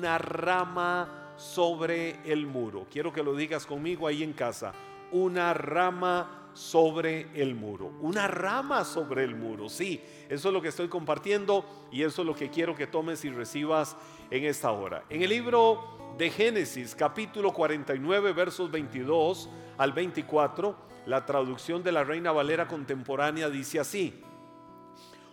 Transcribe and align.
una 0.00 0.16
rama 0.16 1.34
sobre 1.36 2.20
el 2.24 2.46
muro. 2.46 2.86
Quiero 2.90 3.12
que 3.12 3.22
lo 3.22 3.34
digas 3.34 3.66
conmigo 3.66 4.06
ahí 4.06 4.22
en 4.22 4.32
casa. 4.32 4.72
Una 5.12 5.52
rama 5.52 6.48
sobre 6.54 7.28
el 7.34 7.54
muro. 7.54 7.92
Una 8.00 8.26
rama 8.26 8.86
sobre 8.86 9.24
el 9.24 9.36
muro. 9.36 9.68
Sí, 9.68 10.00
eso 10.30 10.48
es 10.48 10.54
lo 10.54 10.62
que 10.62 10.68
estoy 10.68 10.88
compartiendo 10.88 11.66
y 11.92 12.02
eso 12.02 12.22
es 12.22 12.26
lo 12.26 12.34
que 12.34 12.48
quiero 12.48 12.74
que 12.74 12.86
tomes 12.86 13.26
y 13.26 13.28
recibas 13.28 13.94
en 14.30 14.44
esta 14.44 14.72
hora. 14.72 15.04
En 15.10 15.20
el 15.20 15.28
libro 15.28 16.14
de 16.16 16.30
Génesis, 16.30 16.94
capítulo 16.94 17.52
49, 17.52 18.32
versos 18.32 18.70
22 18.70 19.50
al 19.76 19.92
24, 19.92 20.76
la 21.04 21.26
traducción 21.26 21.82
de 21.82 21.92
la 21.92 22.04
Reina 22.04 22.32
Valera 22.32 22.66
contemporánea 22.66 23.50
dice 23.50 23.78
así. 23.80 24.18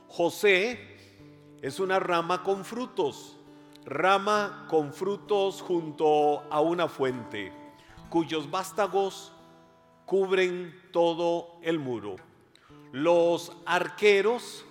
José 0.09 0.97
es 1.61 1.79
una 1.79 1.99
rama 1.99 2.43
con 2.43 2.65
frutos, 2.65 3.36
rama 3.87 4.65
con 4.69 4.93
frutos 4.93 5.61
junto 5.61 6.43
a 6.51 6.59
una 6.59 6.89
fuente, 6.89 7.53
cuyos 8.09 8.51
vástagos 8.51 9.31
cubren 10.05 10.75
todo 10.91 11.57
el 11.63 11.79
muro. 11.79 12.17
Los 12.91 13.53
arqueros 13.65 14.65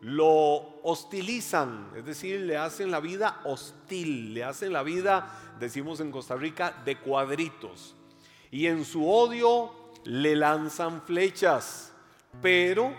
lo 0.00 0.80
hostilizan, 0.84 1.90
es 1.96 2.04
decir, 2.04 2.40
le 2.40 2.56
hacen 2.56 2.90
la 2.90 3.00
vida 3.00 3.40
hostil, 3.44 4.32
le 4.32 4.44
hacen 4.44 4.72
la 4.72 4.84
vida, 4.84 5.54
decimos 5.58 6.00
en 6.00 6.12
Costa 6.12 6.36
Rica, 6.36 6.82
de 6.84 6.98
cuadritos. 6.98 7.96
Y 8.52 8.66
en 8.66 8.84
su 8.84 9.08
odio 9.08 9.72
le 10.04 10.36
lanzan 10.36 11.02
flechas, 11.02 11.92
pero 12.40 12.94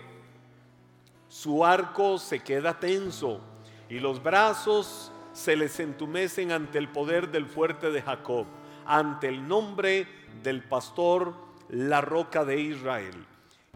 su 1.28 1.64
arco 1.64 2.18
se 2.18 2.40
queda 2.40 2.78
tenso 2.78 3.40
y 3.88 3.98
los 3.98 4.22
brazos 4.22 5.12
se 5.34 5.56
les 5.56 5.78
entumecen 5.80 6.52
ante 6.52 6.78
el 6.78 6.88
poder 6.88 7.30
del 7.30 7.44
fuerte 7.44 7.90
de 7.90 8.00
Jacob, 8.00 8.46
ante 8.86 9.28
el 9.28 9.46
nombre 9.46 10.06
del 10.42 10.62
pastor, 10.62 11.34
la 11.68 12.00
roca 12.00 12.44
de 12.44 12.60
Israel. 12.60 13.26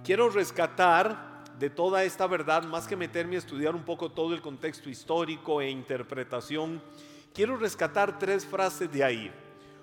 Quiero 0.04 0.30
rescatar 0.30 1.44
de 1.58 1.68
toda 1.68 2.04
esta 2.04 2.26
verdad, 2.28 2.62
más 2.62 2.86
que 2.86 2.96
meterme 2.96 3.34
a 3.34 3.40
estudiar 3.40 3.74
un 3.74 3.82
poco 3.82 4.10
todo 4.10 4.32
el 4.32 4.40
contexto 4.40 4.88
histórico 4.88 5.60
e 5.60 5.68
interpretación, 5.68 6.80
quiero 7.34 7.56
rescatar 7.56 8.18
tres 8.18 8.46
frases 8.46 8.90
de 8.92 9.02
ahí 9.02 9.32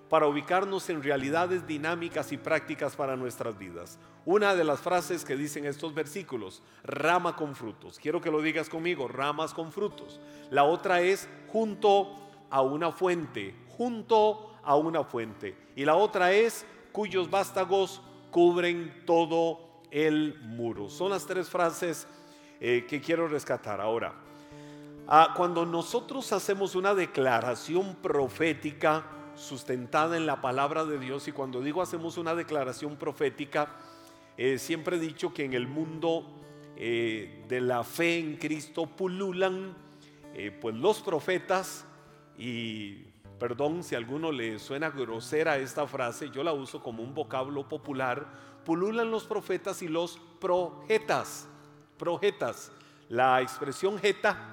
para 0.09 0.27
ubicarnos 0.27 0.89
en 0.89 1.01
realidades 1.01 1.65
dinámicas 1.65 2.31
y 2.31 2.37
prácticas 2.37 2.95
para 2.95 3.15
nuestras 3.15 3.57
vidas. 3.57 3.97
Una 4.25 4.55
de 4.55 4.63
las 4.63 4.79
frases 4.79 5.25
que 5.25 5.35
dicen 5.35 5.65
estos 5.65 5.93
versículos, 5.93 6.61
rama 6.83 7.35
con 7.35 7.55
frutos. 7.55 7.99
Quiero 7.99 8.21
que 8.21 8.31
lo 8.31 8.41
digas 8.41 8.69
conmigo, 8.69 9.07
ramas 9.07 9.53
con 9.53 9.71
frutos. 9.71 10.19
La 10.49 10.63
otra 10.63 11.01
es 11.01 11.27
junto 11.51 12.15
a 12.49 12.61
una 12.61 12.91
fuente, 12.91 13.55
junto 13.77 14.55
a 14.63 14.75
una 14.75 15.03
fuente. 15.03 15.55
Y 15.75 15.85
la 15.85 15.95
otra 15.95 16.31
es 16.31 16.65
cuyos 16.91 17.29
vástagos 17.29 18.01
cubren 18.31 19.03
todo 19.05 19.59
el 19.91 20.39
muro. 20.41 20.89
Son 20.89 21.09
las 21.09 21.25
tres 21.25 21.49
frases 21.49 22.07
eh, 22.59 22.85
que 22.87 23.01
quiero 23.01 23.27
rescatar. 23.27 23.81
Ahora, 23.81 24.13
ah, 25.07 25.33
cuando 25.35 25.65
nosotros 25.65 26.31
hacemos 26.33 26.75
una 26.75 26.93
declaración 26.93 27.95
profética, 27.95 29.05
sustentada 29.35 30.17
en 30.17 30.25
la 30.25 30.41
palabra 30.41 30.85
de 30.85 30.99
Dios. 30.99 31.27
Y 31.27 31.31
cuando 31.31 31.61
digo 31.61 31.81
hacemos 31.81 32.17
una 32.17 32.35
declaración 32.35 32.95
profética, 32.95 33.75
eh, 34.37 34.57
siempre 34.57 34.97
he 34.97 34.99
dicho 34.99 35.33
que 35.33 35.45
en 35.45 35.53
el 35.53 35.67
mundo 35.67 36.25
eh, 36.75 37.45
de 37.47 37.61
la 37.61 37.83
fe 37.83 38.19
en 38.19 38.37
Cristo 38.37 38.85
pululan 38.85 39.75
eh, 40.33 40.57
pues 40.59 40.75
los 40.75 41.01
profetas. 41.01 41.85
Y 42.37 43.05
perdón 43.39 43.83
si 43.83 43.95
a 43.95 43.97
alguno 43.97 44.31
le 44.31 44.59
suena 44.59 44.89
grosera 44.89 45.57
esta 45.57 45.87
frase, 45.87 46.29
yo 46.31 46.43
la 46.43 46.53
uso 46.53 46.81
como 46.81 47.03
un 47.03 47.13
vocablo 47.13 47.67
popular, 47.67 48.25
pululan 48.65 49.11
los 49.11 49.25
profetas 49.25 49.81
y 49.81 49.87
los 49.87 50.19
projetas, 50.39 51.47
projetas. 51.97 52.71
La 53.07 53.41
expresión 53.41 53.99
jeta 53.99 54.51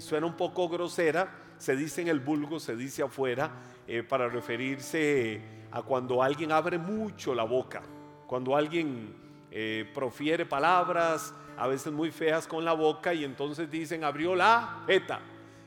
suena 0.00 0.26
un 0.26 0.36
poco 0.36 0.68
grosera, 0.68 1.43
se 1.64 1.76
dice 1.76 2.02
en 2.02 2.08
el 2.08 2.20
vulgo, 2.20 2.60
se 2.60 2.76
dice 2.76 3.02
afuera, 3.02 3.50
eh, 3.86 4.02
para 4.02 4.28
referirse 4.28 5.40
a 5.72 5.80
cuando 5.80 6.22
alguien 6.22 6.52
abre 6.52 6.76
mucho 6.76 7.34
la 7.34 7.44
boca, 7.44 7.80
cuando 8.26 8.54
alguien 8.54 9.16
eh, 9.50 9.90
profiere 9.94 10.44
palabras, 10.44 11.32
a 11.56 11.66
veces 11.66 11.90
muy 11.90 12.10
feas 12.10 12.46
con 12.46 12.66
la 12.66 12.74
boca, 12.74 13.14
y 13.14 13.24
entonces 13.24 13.70
dicen 13.70 14.04
abrió 14.04 14.36
la 14.36 14.84
jeta. 14.86 15.20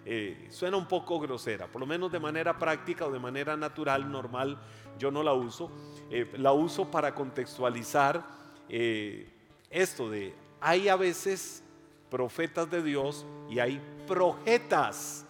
Eh, 0.06 0.46
suena 0.52 0.78
un 0.78 0.88
poco 0.88 1.20
grosera, 1.20 1.66
por 1.66 1.82
lo 1.82 1.88
menos 1.88 2.12
de 2.12 2.20
manera 2.20 2.60
práctica 2.60 3.08
o 3.08 3.12
de 3.12 3.20
manera 3.20 3.58
natural, 3.58 4.12
normal, 4.12 4.60
yo 5.00 5.10
no 5.10 5.24
la 5.24 5.34
uso. 5.34 5.72
la 6.38 6.52
uso 6.52 6.92
para 6.92 7.16
contextualizar 7.16 8.24
esto 9.72 10.12
de, 10.12 10.36
hay 10.62 10.90
a 10.90 10.96
veces 10.96 11.64
profetas 12.12 12.70
de 12.70 12.84
Dios 12.84 13.26
y 13.50 13.58
hay 13.58 13.82
projetas 14.08 15.27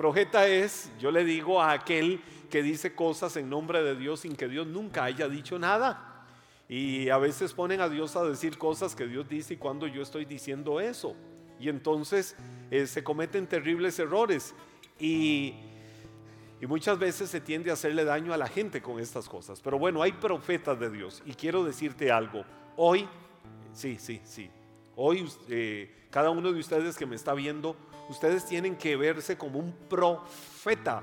Profeta 0.00 0.48
es, 0.48 0.90
yo 0.98 1.10
le 1.10 1.26
digo 1.26 1.60
a 1.60 1.72
aquel 1.72 2.22
que 2.48 2.62
dice 2.62 2.94
cosas 2.94 3.36
en 3.36 3.50
nombre 3.50 3.82
de 3.82 3.94
Dios 3.94 4.20
sin 4.20 4.34
que 4.34 4.48
Dios 4.48 4.66
nunca 4.66 5.04
haya 5.04 5.28
dicho 5.28 5.58
nada. 5.58 6.24
Y 6.70 7.10
a 7.10 7.18
veces 7.18 7.52
ponen 7.52 7.82
a 7.82 7.88
Dios 7.90 8.16
a 8.16 8.24
decir 8.24 8.56
cosas 8.56 8.96
que 8.96 9.06
Dios 9.06 9.28
dice 9.28 9.52
y 9.52 9.56
cuando 9.58 9.86
yo 9.86 10.00
estoy 10.00 10.24
diciendo 10.24 10.80
eso. 10.80 11.14
Y 11.60 11.68
entonces 11.68 12.34
eh, 12.70 12.86
se 12.86 13.04
cometen 13.04 13.46
terribles 13.46 13.98
errores. 13.98 14.54
Y, 14.98 15.52
y 16.62 16.66
muchas 16.66 16.98
veces 16.98 17.28
se 17.28 17.42
tiende 17.42 17.68
a 17.68 17.74
hacerle 17.74 18.06
daño 18.06 18.32
a 18.32 18.38
la 18.38 18.48
gente 18.48 18.80
con 18.80 19.00
estas 19.00 19.28
cosas. 19.28 19.60
Pero 19.60 19.78
bueno, 19.78 20.00
hay 20.00 20.12
profetas 20.12 20.80
de 20.80 20.88
Dios. 20.88 21.22
Y 21.26 21.34
quiero 21.34 21.62
decirte 21.62 22.10
algo. 22.10 22.42
Hoy, 22.78 23.06
sí, 23.74 23.98
sí, 24.00 24.22
sí. 24.24 24.48
Hoy 24.96 25.30
eh, 25.50 26.06
cada 26.08 26.30
uno 26.30 26.54
de 26.54 26.58
ustedes 26.58 26.96
que 26.96 27.04
me 27.04 27.16
está 27.16 27.34
viendo 27.34 27.76
ustedes 28.10 28.44
tienen 28.44 28.76
que 28.76 28.96
verse 28.96 29.38
como 29.38 29.58
un 29.58 29.72
profeta, 29.88 31.02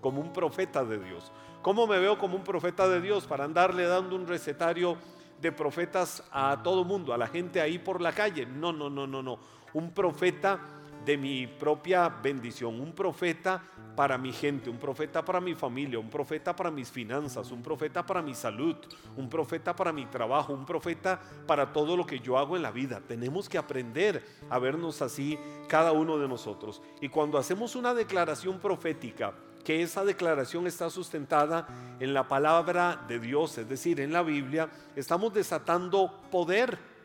como 0.00 0.20
un 0.20 0.32
profeta 0.32 0.84
de 0.84 0.98
Dios. 0.98 1.30
¿Cómo 1.60 1.86
me 1.86 1.98
veo 1.98 2.18
como 2.18 2.36
un 2.36 2.42
profeta 2.42 2.88
de 2.88 3.00
Dios? 3.00 3.26
Para 3.26 3.44
andarle 3.44 3.84
dando 3.84 4.16
un 4.16 4.26
recetario 4.26 4.96
de 5.40 5.52
profetas 5.52 6.24
a 6.32 6.62
todo 6.62 6.82
mundo, 6.84 7.12
a 7.12 7.18
la 7.18 7.26
gente 7.26 7.60
ahí 7.60 7.78
por 7.78 8.00
la 8.00 8.12
calle. 8.12 8.46
No, 8.46 8.72
no, 8.72 8.88
no, 8.88 9.06
no, 9.06 9.22
no. 9.22 9.38
Un 9.74 9.92
profeta 9.92 10.58
de 11.06 11.16
mi 11.16 11.46
propia 11.46 12.08
bendición, 12.08 12.80
un 12.80 12.92
profeta 12.92 13.62
para 13.94 14.18
mi 14.18 14.32
gente, 14.32 14.68
un 14.68 14.76
profeta 14.76 15.24
para 15.24 15.40
mi 15.40 15.54
familia, 15.54 16.00
un 16.00 16.10
profeta 16.10 16.54
para 16.54 16.68
mis 16.68 16.90
finanzas, 16.90 17.52
un 17.52 17.62
profeta 17.62 18.04
para 18.04 18.20
mi 18.20 18.34
salud, 18.34 18.74
un 19.16 19.30
profeta 19.30 19.74
para 19.74 19.92
mi 19.92 20.04
trabajo, 20.06 20.52
un 20.52 20.66
profeta 20.66 21.20
para 21.46 21.72
todo 21.72 21.96
lo 21.96 22.04
que 22.04 22.18
yo 22.18 22.36
hago 22.36 22.56
en 22.56 22.62
la 22.62 22.72
vida. 22.72 23.00
Tenemos 23.06 23.48
que 23.48 23.56
aprender 23.56 24.26
a 24.50 24.58
vernos 24.58 25.00
así 25.00 25.38
cada 25.68 25.92
uno 25.92 26.18
de 26.18 26.26
nosotros. 26.26 26.82
Y 27.00 27.08
cuando 27.08 27.38
hacemos 27.38 27.76
una 27.76 27.94
declaración 27.94 28.58
profética, 28.58 29.32
que 29.64 29.82
esa 29.82 30.04
declaración 30.04 30.66
está 30.66 30.90
sustentada 30.90 31.68
en 32.00 32.14
la 32.14 32.26
palabra 32.26 33.04
de 33.08 33.20
Dios, 33.20 33.58
es 33.58 33.68
decir, 33.68 34.00
en 34.00 34.12
la 34.12 34.22
Biblia, 34.22 34.68
estamos 34.96 35.32
desatando 35.32 36.20
poder 36.30 36.95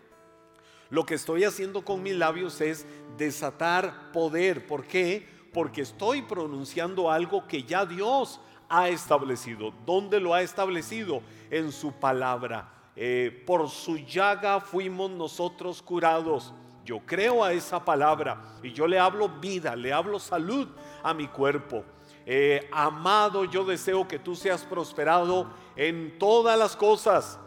lo 0.92 1.06
que 1.06 1.16
estoy 1.16 1.46
haciendo 1.46 1.84
con 1.84 2.04
mis 2.04 2.16
labios 2.16 2.60
es 2.60 2.86
desatar 3.18 4.12
poder. 4.12 4.68
¿Por 4.68 4.86
qué? 4.86 5.26
Porque 5.54 5.82
estoy 5.82 6.22
pronunciando 6.22 7.10
algo 7.10 7.48
que 7.48 7.64
ya 7.64 7.86
Dios 7.86 8.42
ha 8.68 8.90
establecido. 8.90 9.74
¿Dónde 9.86 10.20
lo 10.20 10.34
ha 10.34 10.42
establecido? 10.42 11.22
En 11.50 11.72
su 11.72 11.94
palabra. 11.94 12.70
Eh, 12.98 13.44
por 13.48 13.70
su 13.70 14.00
llaga 14.00 14.60
fuimos 14.60 15.10
nosotros 15.10 15.82
curados. 15.82 16.54
Yo 16.84 17.00
creo 17.00 17.42
a 17.42 17.54
esa 17.54 17.84
palabra 17.86 18.60
y 18.62 18.74
yo 18.74 18.86
le 18.86 19.00
hablo 19.00 19.30
vida, 19.30 19.78
le 19.78 19.94
hablo 19.94 20.20
salud 20.20 20.68
a 21.04 21.14
mi 21.14 21.28
cuerpo. 21.28 21.86
Eh, 22.26 22.68
amado, 22.72 23.46
yo 23.46 23.64
deseo 23.64 24.06
que 24.08 24.20
tú 24.20 24.36
seas 24.36 24.64
prosperado 24.66 25.50
en 25.78 26.20
todas 26.20 26.60
las 26.60 26.76
cosas 26.76 27.40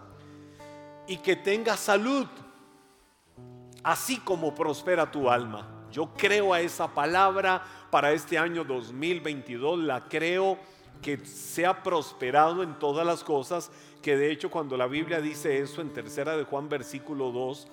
y 1.06 1.18
que 1.18 1.36
tengas 1.36 1.80
salud 1.80 2.26
así 3.84 4.18
como 4.18 4.54
prospera 4.54 5.10
tu 5.10 5.30
alma. 5.30 5.68
Yo 5.92 6.10
creo 6.16 6.52
a 6.52 6.60
esa 6.60 6.92
palabra 6.92 7.62
para 7.90 8.12
este 8.12 8.36
año 8.36 8.64
2022, 8.64 9.78
la 9.78 10.08
creo 10.08 10.58
que 11.00 11.18
sea 11.24 11.82
prosperado 11.82 12.62
en 12.62 12.78
todas 12.78 13.06
las 13.06 13.22
cosas, 13.22 13.70
que 14.02 14.16
de 14.16 14.32
hecho 14.32 14.50
cuando 14.50 14.76
la 14.76 14.86
Biblia 14.86 15.20
dice 15.20 15.60
eso 15.60 15.80
en 15.80 15.92
tercera 15.92 16.36
de 16.36 16.44
Juan 16.44 16.68
versículo 16.68 17.30
2, 17.30 17.68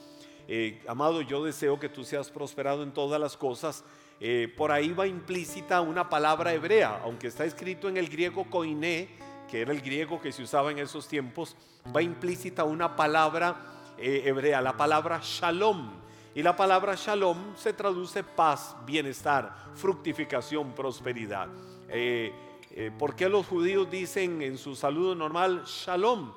eh, 0.47 0.83
amado, 0.87 1.21
yo 1.21 1.43
deseo 1.43 1.79
que 1.79 1.89
tú 1.89 2.03
seas 2.03 2.29
prosperado 2.29 2.83
en 2.83 2.91
todas 2.91 3.19
las 3.19 3.37
cosas, 3.37 3.83
eh, 4.19 4.53
por 4.55 4.71
ahí 4.71 4.91
va 4.91 5.07
implícita 5.07 5.81
una 5.81 6.09
palabra 6.09 6.53
hebrea, 6.53 7.01
aunque 7.03 7.27
está 7.27 7.45
escrito 7.45 7.89
en 7.89 7.97
el 7.97 8.09
griego 8.09 8.47
koiné, 8.49 9.09
que 9.49 9.61
era 9.61 9.71
el 9.71 9.81
griego 9.81 10.21
que 10.21 10.31
se 10.31 10.43
usaba 10.43 10.69
en 10.69 10.77
esos 10.77 11.07
tiempos, 11.07 11.55
va 11.95 12.01
implícita 12.01 12.65
una 12.65 12.95
palabra 12.95 13.81
eh, 13.97 14.23
hebrea, 14.25 14.61
la 14.61 14.75
palabra 14.75 15.19
shalom. 15.23 16.01
Y 16.33 16.41
la 16.41 16.55
palabra 16.55 16.95
shalom 16.95 17.55
se 17.55 17.73
traduce 17.73 18.23
paz, 18.23 18.75
bienestar, 18.85 19.53
fructificación, 19.75 20.71
prosperidad. 20.71 21.49
Eh, 21.89 22.31
eh, 22.71 22.91
¿Por 22.97 23.15
qué 23.15 23.27
los 23.27 23.45
judíos 23.45 23.91
dicen 23.91 24.41
en 24.41 24.57
su 24.57 24.75
saludo 24.75 25.13
normal 25.13 25.63
shalom? 25.65 26.31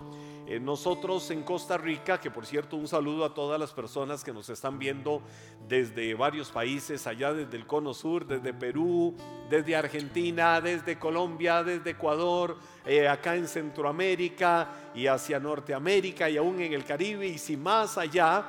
Nosotros 0.60 1.30
en 1.30 1.42
Costa 1.42 1.78
Rica, 1.78 2.20
que 2.20 2.30
por 2.30 2.44
cierto 2.44 2.76
un 2.76 2.86
saludo 2.86 3.24
a 3.24 3.32
todas 3.32 3.58
las 3.58 3.72
personas 3.72 4.22
que 4.22 4.32
nos 4.32 4.50
están 4.50 4.78
viendo 4.78 5.22
desde 5.66 6.14
varios 6.14 6.50
países, 6.50 7.06
allá 7.06 7.32
desde 7.32 7.56
el 7.56 7.66
Cono 7.66 7.94
Sur, 7.94 8.26
desde 8.26 8.52
Perú, 8.52 9.14
desde 9.48 9.74
Argentina, 9.74 10.60
desde 10.60 10.98
Colombia, 10.98 11.62
desde 11.62 11.90
Ecuador, 11.90 12.58
eh, 12.84 13.08
acá 13.08 13.36
en 13.36 13.48
Centroamérica 13.48 14.68
y 14.94 15.06
hacia 15.06 15.40
Norteamérica 15.40 16.28
y 16.28 16.36
aún 16.36 16.60
en 16.60 16.74
el 16.74 16.84
Caribe 16.84 17.26
y 17.26 17.38
si 17.38 17.56
más 17.56 17.96
allá 17.96 18.44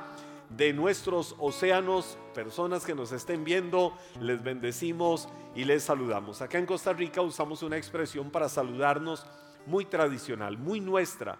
de 0.50 0.72
nuestros 0.72 1.34
océanos, 1.38 2.18
personas 2.34 2.84
que 2.84 2.94
nos 2.94 3.10
estén 3.12 3.42
viendo, 3.42 3.96
les 4.20 4.42
bendecimos 4.42 5.28
y 5.54 5.64
les 5.64 5.82
saludamos. 5.82 6.42
Acá 6.42 6.58
en 6.58 6.66
Costa 6.66 6.92
Rica 6.92 7.22
usamos 7.22 7.62
una 7.62 7.76
expresión 7.76 8.30
para 8.30 8.48
saludarnos 8.48 9.26
muy 9.66 9.84
tradicional, 9.84 10.56
muy 10.56 10.80
nuestra, 10.80 11.38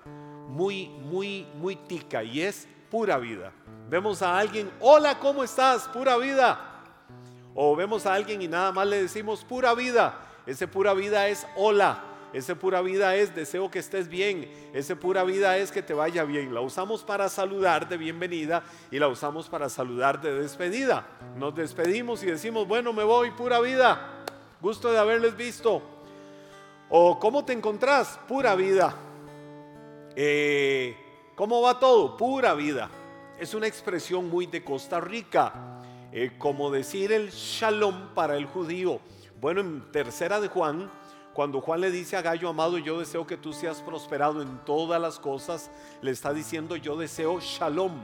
muy, 0.48 0.88
muy, 0.88 1.46
muy 1.54 1.76
tica 1.76 2.22
y 2.22 2.42
es 2.42 2.68
pura 2.90 3.18
vida. 3.18 3.52
Vemos 3.88 4.22
a 4.22 4.38
alguien, 4.38 4.70
hola, 4.80 5.18
¿cómo 5.18 5.44
estás? 5.44 5.88
Pura 5.88 6.16
vida. 6.16 6.82
O 7.54 7.74
vemos 7.74 8.04
a 8.04 8.14
alguien 8.14 8.42
y 8.42 8.48
nada 8.48 8.72
más 8.72 8.86
le 8.86 9.02
decimos 9.02 9.44
pura 9.44 9.74
vida. 9.74 10.18
Ese 10.46 10.68
pura 10.68 10.92
vida 10.92 11.28
es 11.28 11.46
hola. 11.56 12.02
Ese 12.32 12.54
pura 12.54 12.82
vida 12.82 13.14
es 13.16 13.34
deseo 13.34 13.70
que 13.70 13.78
estés 13.78 14.08
bien. 14.08 14.50
Ese 14.74 14.94
pura 14.94 15.24
vida 15.24 15.56
es 15.56 15.72
que 15.72 15.82
te 15.82 15.94
vaya 15.94 16.24
bien. 16.24 16.52
La 16.52 16.60
usamos 16.60 17.02
para 17.02 17.28
saludar 17.28 17.88
de 17.88 17.96
bienvenida 17.96 18.62
y 18.90 18.98
la 18.98 19.08
usamos 19.08 19.48
para 19.48 19.68
saludar 19.68 20.20
de 20.20 20.34
despedida. 20.34 21.06
Nos 21.36 21.54
despedimos 21.54 22.22
y 22.22 22.26
decimos, 22.26 22.68
bueno, 22.68 22.92
me 22.92 23.04
voy, 23.04 23.30
pura 23.30 23.60
vida. 23.60 24.24
Gusto 24.60 24.92
de 24.92 24.98
haberles 24.98 25.36
visto. 25.36 25.95
O 26.88 27.18
¿cómo 27.18 27.44
te 27.44 27.52
encontrás? 27.52 28.18
Pura 28.28 28.54
vida. 28.54 28.94
Eh, 30.14 30.96
¿Cómo 31.34 31.60
va 31.60 31.80
todo? 31.80 32.16
Pura 32.16 32.54
vida. 32.54 32.88
Es 33.40 33.54
una 33.54 33.66
expresión 33.66 34.30
muy 34.30 34.46
de 34.46 34.62
Costa 34.62 35.00
Rica, 35.00 35.82
eh, 36.12 36.32
como 36.38 36.70
decir 36.70 37.12
el 37.12 37.30
shalom 37.30 38.14
para 38.14 38.36
el 38.36 38.46
judío. 38.46 39.00
Bueno, 39.40 39.60
en 39.60 39.90
tercera 39.90 40.40
de 40.40 40.48
Juan, 40.48 40.90
cuando 41.34 41.60
Juan 41.60 41.80
le 41.80 41.90
dice 41.90 42.16
a 42.16 42.22
Gallo, 42.22 42.48
amado, 42.48 42.78
yo 42.78 43.00
deseo 43.00 43.26
que 43.26 43.36
tú 43.36 43.52
seas 43.52 43.82
prosperado 43.82 44.40
en 44.40 44.64
todas 44.64 45.00
las 45.00 45.18
cosas, 45.18 45.70
le 46.00 46.12
está 46.12 46.32
diciendo, 46.32 46.76
yo 46.76 46.96
deseo 46.96 47.40
shalom 47.40 48.00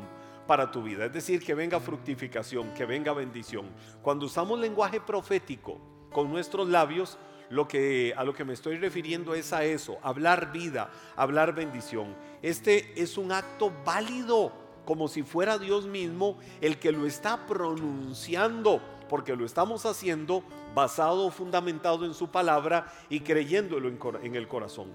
para 0.46 0.73
tu 0.73 0.82
vida. 0.82 1.06
Es 1.06 1.12
decir, 1.12 1.43
que 1.43 1.55
venga 1.55 1.79
fructificación, 1.79 2.75
que 2.75 2.84
venga 2.84 3.12
bendición. 3.12 3.70
Cuando 4.02 4.26
usamos 4.26 4.58
lenguaje 4.58 5.00
profético 5.00 5.79
con 6.12 6.31
nuestros 6.31 6.69
labios, 6.69 7.17
lo 7.53 7.69
que, 7.69 8.15
a 8.17 8.25
lo 8.25 8.33
que 8.33 8.47
me 8.47 8.55
estoy 8.55 8.79
refiriendo 8.79 9.35
es 9.35 9.53
a 9.53 9.63
eso, 9.63 9.99
hablar 10.03 10.53
vida, 10.53 10.91
hablar 11.17 11.55
bendición. 11.55 12.17
Este 12.41 12.99
es 13.01 13.19
un 13.19 13.31
acto 13.31 13.71
válido, 13.85 14.53
como 14.87 15.07
si 15.07 15.23
fuera 15.23 15.59
Dios 15.59 15.87
mismo 15.87 16.39
el 16.63 16.79
que 16.79 16.93
lo 16.93 17.07
está 17.07 17.45
pronunciando, 17.47 18.81
porque 19.07 19.37
lo 19.37 19.45
estamos 19.45 19.85
haciendo 19.85 20.43
basado, 20.75 21.31
fundamentado 21.31 22.07
en 22.07 22.15
su 22.15 22.29
palabra 22.29 22.91
y 23.11 23.21
creyéndolo 23.21 23.93
en 24.23 24.35
el 24.35 24.49
corazón. 24.49 24.89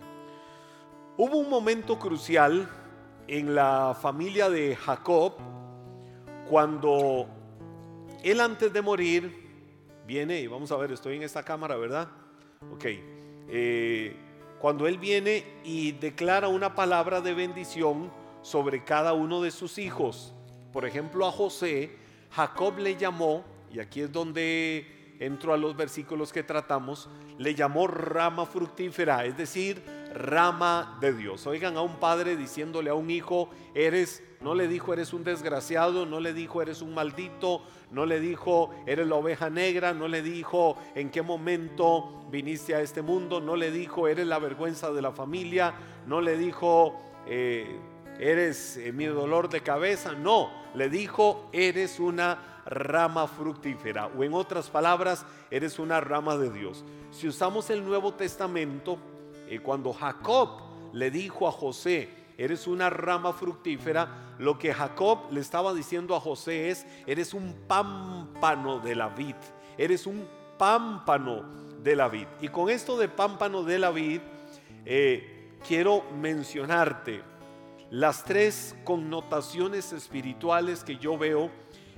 Hubo 1.15 1.38
un 1.38 1.51
momento 1.51 2.00
crucial 2.00 2.68
en 3.27 3.54
la 3.54 3.95
familia 4.01 4.50
de 4.50 4.75
Jacob 4.75 5.33
cuando 6.50 7.27
él 8.24 8.42
antes 8.42 8.74
de 8.74 8.81
morir 8.81 9.48
viene, 10.07 10.39
y 10.39 10.48
vamos 10.48 10.71
a 10.71 10.77
ver, 10.77 10.92
estoy 10.92 11.18
en 11.18 11.21
esta 11.21 11.44
cámara, 11.44 11.75
¿verdad? 11.75 12.07
Ok. 12.74 12.86
Eh, 13.50 14.15
cuando 14.59 14.88
él 14.88 14.98
viene 14.98 15.44
y 15.63 15.92
declara 15.94 16.48
una 16.48 16.75
palabra 16.75 17.21
de 17.21 17.33
bendición 17.33 18.12
sobre 18.42 18.83
cada 18.83 19.13
uno 19.13 19.42
de 19.42 19.51
sus 19.51 19.77
hijos. 19.77 20.33
Por 20.71 20.86
ejemplo, 20.86 21.27
a 21.27 21.31
José, 21.31 21.92
Jacob 22.31 22.77
le 22.80 22.95
llamó, 22.95 23.44
y 23.71 23.80
aquí 23.80 24.01
es 24.01 24.12
donde 24.12 25.15
entro 25.19 25.54
a 25.54 25.57
los 25.57 25.75
versículos 25.75 26.31
que 26.31 26.44
tratamos, 26.44 27.09
le 27.38 27.56
llamó 27.56 27.88
rama 27.88 28.45
fructífera, 28.45 29.25
es 29.25 29.38
decir, 29.38 29.81
rama 30.13 30.98
de 31.01 31.13
Dios. 31.13 31.45
Oigan 31.48 31.77
a 31.77 31.81
un 31.81 31.98
padre 31.98 32.36
diciéndole 32.36 32.89
a 32.89 32.95
un 32.95 33.09
hijo, 33.09 33.50
eres, 33.74 34.24
no 34.39 34.53
le 34.53 34.67
dijo 34.67 34.93
eres 34.93 35.13
un 35.13 35.23
desgraciado, 35.23 36.05
no 36.05 36.19
le 36.19 36.33
dijo 36.33 36.61
eres 36.61 36.81
un 36.81 36.93
maldito, 36.93 37.63
no 37.91 38.05
le 38.05 38.19
dijo 38.19 38.69
eres 38.85 39.07
la 39.07 39.15
oveja 39.15 39.49
negra, 39.49 39.93
no 39.93 40.07
le 40.07 40.21
dijo 40.21 40.77
en 40.95 41.09
qué 41.09 41.21
momento 41.21 42.25
viniste 42.29 42.75
a 42.75 42.81
este 42.81 43.01
mundo, 43.01 43.41
no 43.41 43.55
le 43.55 43.71
dijo 43.71 44.07
eres 44.07 44.27
la 44.27 44.39
vergüenza 44.39 44.91
de 44.91 45.01
la 45.01 45.11
familia, 45.11 45.73
no 46.05 46.21
le 46.21 46.37
dijo 46.37 46.95
eh, 47.25 47.79
eres 48.19 48.77
eh, 48.77 48.91
mi 48.91 49.05
dolor 49.05 49.49
de 49.49 49.61
cabeza, 49.61 50.13
no, 50.13 50.51
le 50.75 50.89
dijo 50.89 51.49
eres 51.51 51.99
una 51.99 52.61
rama 52.67 53.27
fructífera 53.27 54.07
o 54.07 54.23
en 54.23 54.33
otras 54.33 54.69
palabras 54.69 55.25
eres 55.49 55.79
una 55.79 55.99
rama 55.99 56.37
de 56.37 56.51
Dios. 56.51 56.83
Si 57.11 57.27
usamos 57.27 57.69
el 57.69 57.83
Nuevo 57.83 58.13
Testamento, 58.13 58.97
eh, 59.47 59.59
cuando 59.59 59.93
Jacob 59.93 60.61
le 60.93 61.09
dijo 61.09 61.47
a 61.47 61.51
José, 61.51 62.09
eres 62.37 62.67
una 62.67 62.89
rama 62.89 63.33
fructífera, 63.33 64.35
lo 64.37 64.59
que 64.59 64.73
Jacob 64.73 65.31
le 65.31 65.39
estaba 65.39 65.73
diciendo 65.73 66.15
a 66.15 66.19
José 66.19 66.69
es, 66.69 66.85
eres 67.07 67.33
un 67.33 67.55
pámpano 67.67 68.79
de 68.79 68.95
la 68.95 69.09
vid, 69.09 69.35
eres 69.77 70.05
un 70.05 70.27
pámpano 70.57 71.43
de 71.81 71.95
la 71.95 72.07
vid. 72.07 72.27
Y 72.41 72.49
con 72.49 72.69
esto 72.69 72.97
de 72.97 73.09
pámpano 73.09 73.63
de 73.63 73.79
la 73.79 73.89
vid, 73.89 74.21
eh, 74.85 75.57
quiero 75.67 76.03
mencionarte 76.21 77.23
las 77.89 78.23
tres 78.23 78.75
connotaciones 78.83 79.93
espirituales 79.93 80.83
que 80.83 80.97
yo 80.97 81.17
veo 81.17 81.49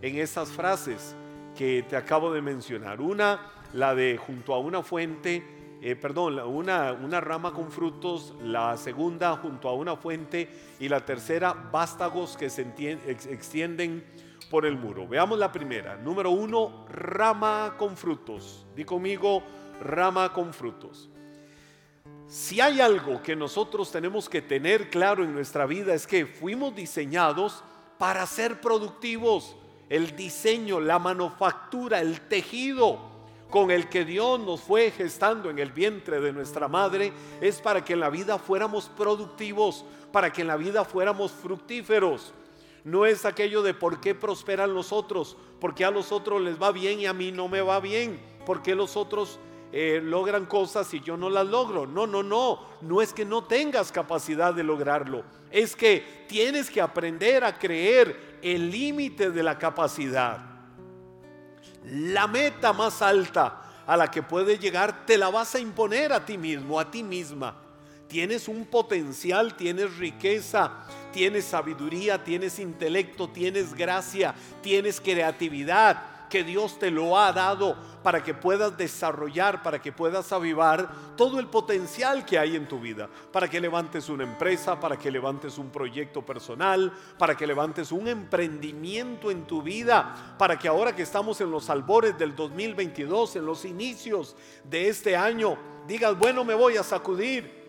en 0.02 0.18
esas 0.18 0.50
frases 0.50 1.16
que 1.58 1.84
te 1.88 1.98
acabo 1.98 2.32
de 2.32 2.42
mencionar. 2.42 3.02
Una, 3.02 3.52
la 3.74 3.96
de 3.96 4.18
junto 4.18 4.54
a 4.54 4.60
una 4.60 4.84
fuente, 4.84 5.44
eh, 5.82 5.96
perdón, 5.96 6.40
una, 6.40 6.92
una 6.92 7.22
rama 7.22 7.54
con 7.54 7.72
frutos, 7.72 8.36
la 8.42 8.76
segunda 8.76 9.38
junto 9.38 9.70
a 9.70 9.74
una 9.74 9.96
fuente 9.96 10.50
y 10.80 10.90
la 10.90 11.06
tercera 11.06 11.54
vástagos 11.54 12.36
que 12.36 12.50
se 12.50 12.64
extienden 13.06 14.04
por 14.50 14.66
el 14.66 14.78
muro. 14.78 15.08
Veamos 15.08 15.40
la 15.40 15.52
primera. 15.52 15.96
Número 15.96 16.32
uno, 16.32 16.86
rama 16.90 17.76
con 17.78 17.96
frutos. 17.96 18.66
Di 18.76 18.84
conmigo, 18.84 19.42
rama 19.80 20.34
con 20.34 20.54
frutos. 20.54 21.10
Si 22.28 22.60
hay 22.60 22.82
algo 22.82 23.24
que 23.24 23.36
nosotros 23.36 23.92
tenemos 23.92 24.28
que 24.28 24.42
tener 24.42 24.90
claro 24.90 25.24
en 25.24 25.34
nuestra 25.34 25.66
vida 25.66 25.94
es 25.94 26.06
que 26.06 26.26
fuimos 26.26 26.76
diseñados 26.76 27.64
para 27.98 28.26
ser 28.28 28.60
productivos. 28.62 29.56
El 29.88 30.16
diseño, 30.16 30.80
la 30.80 31.00
manufactura, 31.00 32.02
el 32.02 32.22
tejido 32.22 33.09
con 33.50 33.72
el 33.72 33.90
que 33.90 34.06
Dios 34.06 34.40
nos 34.40 34.62
fue 34.62 34.92
gestando 34.92 35.50
en 35.50 35.60
el 35.60 35.72
vientre 35.72 36.20
de 36.20 36.32
nuestra 36.32 36.68
madre 36.68 37.12
es 37.42 37.60
para 37.62 37.84
que 37.84 37.94
en 37.94 38.00
la 38.00 38.10
vida 38.10 38.38
fuéramos 38.38 38.90
productivos, 38.90 39.86
para 40.12 40.32
que 40.32 40.42
en 40.42 40.48
la 40.48 40.58
vida 40.58 40.86
fuéramos 40.86 41.32
fructíferos. 41.32 42.34
No 42.84 43.06
es 43.06 43.26
aquello 43.26 43.62
de 43.62 43.74
por 43.74 44.00
qué 44.00 44.16
prosperan 44.16 44.74
los 44.74 44.92
otros, 44.92 45.36
porque 45.60 45.84
a 45.84 45.92
los 45.92 46.12
otros 46.12 46.42
les 46.42 46.62
va 46.62 46.72
bien 46.72 47.00
y 47.00 47.08
a 47.08 47.14
mí 47.14 47.32
no 47.32 47.48
me 47.48 47.62
va 47.62 47.80
bien, 47.80 48.20
porque 48.46 48.76
los 48.76 48.96
otros 48.96 49.40
eh, 49.72 50.00
logran 50.02 50.46
cosas 50.46 50.94
y 50.94 51.02
yo 51.02 51.18
no 51.18 51.30
las 51.30 51.48
logro. 51.48 51.88
No, 51.88 52.08
no, 52.08 52.24
no, 52.24 52.60
no 52.82 53.02
es 53.02 53.14
que 53.14 53.26
no 53.26 53.44
tengas 53.44 53.92
capacidad 53.92 54.54
de 54.54 54.64
lograrlo, 54.64 55.24
es 55.52 55.76
que 55.76 56.26
tienes 56.28 56.70
que 56.70 56.82
aprender 56.82 57.44
a 57.44 57.58
creer 57.58 58.40
el 58.44 58.70
límite 58.70 59.32
de 59.32 59.44
la 59.44 59.58
capacidad 59.58 60.49
la 61.92 62.28
meta 62.28 62.74
más 62.74 63.02
alta 63.02 63.62
a 63.86 63.98
la 63.98 64.10
que 64.10 64.22
puedes 64.22 64.60
llegar, 64.60 65.06
te 65.06 65.18
la 65.18 65.30
vas 65.30 65.56
a 65.56 65.60
imponer 65.60 66.14
a 66.14 66.24
ti 66.26 66.38
mismo, 66.38 66.80
a 66.80 66.90
ti 66.90 67.04
misma. 67.04 67.56
Tienes 68.08 68.48
un 68.48 68.66
potencial, 68.66 69.56
tienes 69.56 69.98
riqueza, 69.98 70.72
tienes 71.12 71.46
sabiduría, 71.46 72.24
tienes 72.24 72.60
intelecto, 72.60 73.30
tienes 73.30 73.74
gracia, 73.74 74.34
tienes 74.62 75.00
creatividad 75.00 76.09
que 76.30 76.44
Dios 76.44 76.80
te 76.80 76.92
lo 76.92 77.18
ha 77.18 77.34
dado 77.34 77.76
para 78.04 78.24
que 78.24 78.34
puedas 78.34 78.78
desarrollar, 78.78 79.62
para 79.62 79.82
que 79.82 79.92
puedas 79.92 80.32
avivar 80.32 80.90
todo 81.18 81.40
el 81.40 81.48
potencial 81.48 82.26
que 82.26 82.40
hay 82.40 82.56
en 82.56 82.68
tu 82.68 82.80
vida, 82.80 83.10
para 83.32 83.50
que 83.50 83.60
levantes 83.60 84.08
una 84.08 84.24
empresa, 84.24 84.80
para 84.80 84.98
que 84.98 85.12
levantes 85.12 85.58
un 85.58 85.70
proyecto 85.70 86.26
personal, 86.26 86.94
para 87.18 87.36
que 87.36 87.48
levantes 87.48 87.92
un 87.92 88.08
emprendimiento 88.08 89.32
en 89.32 89.46
tu 89.46 89.62
vida, 89.62 90.36
para 90.38 90.58
que 90.58 90.68
ahora 90.68 90.96
que 90.96 91.02
estamos 91.02 91.42
en 91.42 91.52
los 91.52 91.70
albores 91.70 92.18
del 92.18 92.36
2022, 92.36 93.36
en 93.36 93.46
los 93.46 93.66
inicios 93.66 94.36
de 94.64 94.88
este 94.88 95.18
año, 95.18 95.58
digas, 95.88 96.18
bueno, 96.18 96.46
me 96.46 96.54
voy 96.54 96.78
a 96.78 96.84
sacudir 96.84 97.60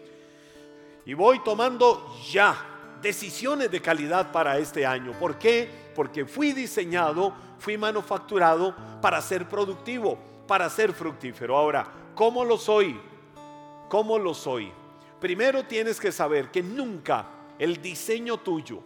y 1.04 1.14
voy 1.14 1.40
tomando 1.42 2.14
ya 2.30 2.70
decisiones 3.00 3.70
de 3.70 3.80
calidad 3.80 4.30
para 4.30 4.58
este 4.58 4.86
año. 4.86 5.12
¿Por 5.18 5.38
qué? 5.38 5.68
Porque 5.94 6.24
fui 6.24 6.52
diseñado, 6.52 7.34
fui 7.60 7.76
manufacturado 7.76 8.74
para 9.00 9.20
ser 9.20 9.48
productivo, 9.48 10.18
para 10.48 10.68
ser 10.70 10.92
fructífero. 10.92 11.56
Ahora, 11.56 11.86
¿cómo 12.14 12.44
lo 12.44 12.56
soy? 12.56 12.98
¿Cómo 13.88 14.18
lo 14.18 14.34
soy? 14.34 14.72
Primero 15.20 15.64
tienes 15.64 16.00
que 16.00 16.10
saber 16.10 16.50
que 16.50 16.62
nunca 16.62 17.26
el 17.58 17.80
diseño 17.82 18.38
tuyo, 18.38 18.82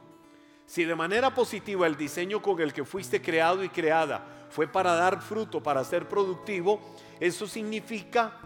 si 0.67 0.85
de 0.85 0.97
manera 0.97 1.33
positiva 1.33 1.87
el 1.87 1.97
diseño 1.97 2.43
con 2.43 2.61
el 2.61 2.73
que 2.73 2.85
fuiste 2.85 3.23
creado 3.23 3.63
y 3.63 3.69
creada 3.69 4.25
fue 4.51 4.67
para 4.67 4.95
dar 4.95 5.23
fruto, 5.23 5.63
para 5.63 5.85
ser 5.85 6.09
productivo, 6.09 6.81
eso 7.21 7.47
significa 7.47 8.39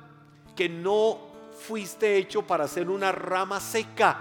que 0.54 0.68
no 0.68 1.18
fuiste 1.58 2.16
hecho 2.16 2.46
para 2.46 2.68
ser 2.68 2.90
una 2.90 3.12
rama 3.12 3.60
seca, 3.60 4.18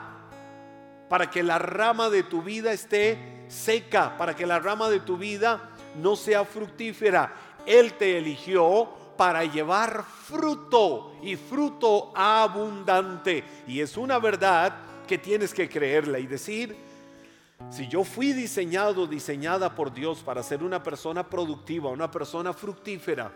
para 1.09 1.29
que 1.29 1.43
la 1.43 1.59
rama 1.59 2.09
de 2.09 2.23
tu 2.23 2.41
vida 2.41 2.71
esté 2.71 3.45
seca, 3.47 4.17
para 4.17 4.35
que 4.35 4.45
la 4.45 4.59
rama 4.59 4.89
de 4.89 4.99
tu 4.99 5.17
vida 5.17 5.71
no 5.97 6.15
sea 6.15 6.45
fructífera. 6.45 7.33
Él 7.65 7.93
te 7.93 8.17
eligió 8.17 8.89
para 9.17 9.43
llevar 9.43 10.03
fruto 10.03 11.17
y 11.21 11.35
fruto 11.35 12.11
abundante. 12.15 13.43
Y 13.67 13.81
es 13.81 13.97
una 13.97 14.19
verdad 14.19 14.73
que 15.07 15.17
tienes 15.17 15.53
que 15.53 15.67
creerla 15.67 16.19
y 16.19 16.27
decir, 16.27 16.77
si 17.69 17.87
yo 17.87 18.03
fui 18.03 18.33
diseñado, 18.33 19.07
diseñada 19.07 19.73
por 19.73 19.93
Dios 19.93 20.19
para 20.19 20.43
ser 20.43 20.63
una 20.63 20.81
persona 20.83 21.27
productiva, 21.27 21.89
una 21.89 22.09
persona 22.11 22.53
fructífera, 22.53 23.31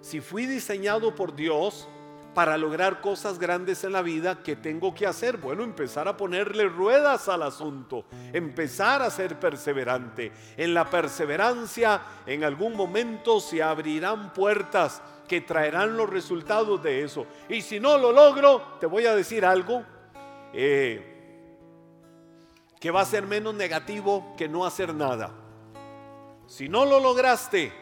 si 0.00 0.20
fui 0.20 0.46
diseñado 0.46 1.14
por 1.14 1.34
Dios 1.34 1.86
para 2.34 2.56
lograr 2.56 3.00
cosas 3.00 3.38
grandes 3.38 3.82
en 3.84 3.92
la 3.92 4.02
vida, 4.02 4.42
¿qué 4.42 4.56
tengo 4.56 4.94
que 4.94 5.06
hacer? 5.06 5.36
Bueno, 5.38 5.64
empezar 5.64 6.06
a 6.06 6.16
ponerle 6.16 6.68
ruedas 6.68 7.28
al 7.28 7.42
asunto, 7.42 8.04
empezar 8.32 9.02
a 9.02 9.10
ser 9.10 9.38
perseverante. 9.38 10.32
En 10.56 10.74
la 10.74 10.88
perseverancia, 10.88 12.00
en 12.26 12.44
algún 12.44 12.76
momento 12.76 13.40
se 13.40 13.62
abrirán 13.62 14.32
puertas 14.32 15.02
que 15.26 15.40
traerán 15.40 15.96
los 15.96 16.08
resultados 16.08 16.82
de 16.82 17.02
eso. 17.02 17.26
Y 17.48 17.62
si 17.62 17.80
no 17.80 17.98
lo 17.98 18.12
logro, 18.12 18.62
te 18.80 18.86
voy 18.86 19.06
a 19.06 19.14
decir 19.14 19.44
algo 19.44 19.84
eh, 20.52 21.10
que 22.80 22.90
va 22.90 23.02
a 23.02 23.04
ser 23.04 23.26
menos 23.26 23.54
negativo 23.54 24.34
que 24.36 24.48
no 24.48 24.64
hacer 24.64 24.94
nada. 24.94 25.30
Si 26.46 26.68
no 26.68 26.84
lo 26.84 26.98
lograste, 26.98 27.72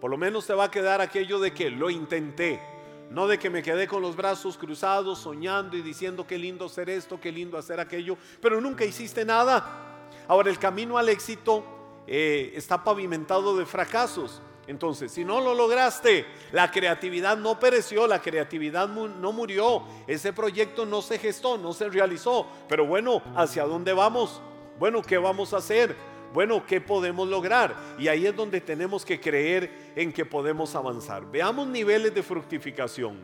por 0.00 0.10
lo 0.10 0.16
menos 0.16 0.46
te 0.46 0.54
va 0.54 0.64
a 0.64 0.70
quedar 0.70 1.00
aquello 1.00 1.40
de 1.40 1.52
que 1.52 1.70
lo 1.70 1.90
intenté. 1.90 2.77
No 3.10 3.26
de 3.26 3.38
que 3.38 3.48
me 3.48 3.62
quedé 3.62 3.86
con 3.86 4.02
los 4.02 4.16
brazos 4.16 4.58
cruzados 4.58 5.18
soñando 5.18 5.76
y 5.76 5.82
diciendo 5.82 6.26
qué 6.26 6.38
lindo 6.38 6.66
hacer 6.66 6.90
esto, 6.90 7.18
qué 7.20 7.32
lindo 7.32 7.56
hacer 7.56 7.80
aquello, 7.80 8.18
pero 8.40 8.60
nunca 8.60 8.84
hiciste 8.84 9.24
nada. 9.24 10.08
Ahora 10.26 10.50
el 10.50 10.58
camino 10.58 10.98
al 10.98 11.08
éxito 11.08 11.64
eh, 12.06 12.52
está 12.54 12.84
pavimentado 12.84 13.56
de 13.56 13.64
fracasos. 13.64 14.42
Entonces, 14.66 15.10
si 15.10 15.24
no 15.24 15.40
lo 15.40 15.54
lograste, 15.54 16.26
la 16.52 16.70
creatividad 16.70 17.38
no 17.38 17.58
pereció, 17.58 18.06
la 18.06 18.20
creatividad 18.20 18.86
no 18.86 19.32
murió, 19.32 19.82
ese 20.06 20.34
proyecto 20.34 20.84
no 20.84 21.00
se 21.00 21.18
gestó, 21.18 21.56
no 21.56 21.72
se 21.72 21.88
realizó. 21.88 22.46
Pero 22.68 22.84
bueno, 22.84 23.22
¿hacia 23.34 23.64
dónde 23.64 23.94
vamos? 23.94 24.42
Bueno, 24.78 25.00
¿qué 25.00 25.16
vamos 25.16 25.54
a 25.54 25.56
hacer? 25.56 25.96
Bueno, 26.32 26.64
¿qué 26.66 26.80
podemos 26.80 27.26
lograr? 27.28 27.74
Y 27.98 28.08
ahí 28.08 28.26
es 28.26 28.36
donde 28.36 28.60
tenemos 28.60 29.04
que 29.04 29.18
creer 29.18 29.92
en 29.96 30.12
que 30.12 30.24
podemos 30.24 30.74
avanzar. 30.74 31.30
Veamos 31.30 31.66
niveles 31.66 32.14
de 32.14 32.22
fructificación. 32.22 33.18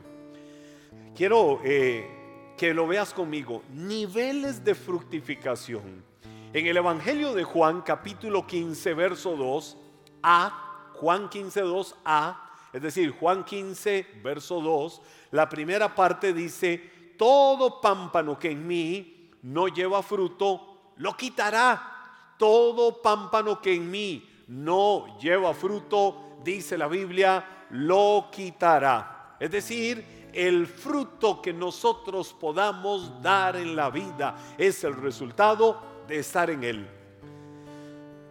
Quiero 1.15 1.61
eh, 1.63 2.55
que 2.57 2.73
lo 2.73 2.87
veas 2.87 3.13
conmigo. 3.13 3.63
Niveles 3.71 4.65
de 4.65 4.75
fructificación. 4.75 6.03
En 6.53 6.67
el 6.67 6.77
Evangelio 6.77 7.35
de 7.35 7.45
Juan, 7.45 7.83
capítulo 7.83 8.47
15, 8.47 8.95
verso 8.95 9.37
2, 9.37 9.77
A 10.23 10.93
Juan 10.95 11.29
15, 11.29 11.65
2a, 11.65 12.37
es 12.73 12.81
decir, 12.81 13.11
Juan 13.19 13.45
15, 13.45 14.07
verso 14.23 14.61
2, 14.61 15.03
la 15.33 15.49
primera 15.49 15.95
parte 15.95 16.33
dice, 16.33 16.79
todo 17.19 17.81
pámpano 17.81 18.39
que 18.39 18.53
en 18.53 18.67
mí 18.67 19.31
no 19.43 19.69
lleva 19.69 20.03
fruto, 20.03 20.93
lo 20.97 21.17
quitará. 21.17 21.94
Todo 22.45 23.01
pámpano 23.01 23.59
que 23.59 23.73
en 23.73 23.91
mí 23.91 24.23
no 24.49 25.19
lleva 25.19 25.55
fruto, 25.55 26.37
dice 26.45 26.77
la 26.77 26.89
Biblia, 26.89 27.43
lo 27.71 28.29
quitará. 28.31 29.35
Es 29.41 29.51
decir, 29.51 30.29
el 30.31 30.67
fruto 30.67 31.41
que 31.41 31.55
nosotros 31.55 32.37
podamos 32.39 33.23
dar 33.23 33.57
en 33.57 33.75
la 33.75 33.89
vida 33.89 34.37
es 34.59 34.85
el 34.85 34.95
resultado 34.95 35.81
de 36.07 36.19
estar 36.19 36.51
en 36.51 36.65
Él. 36.65 36.87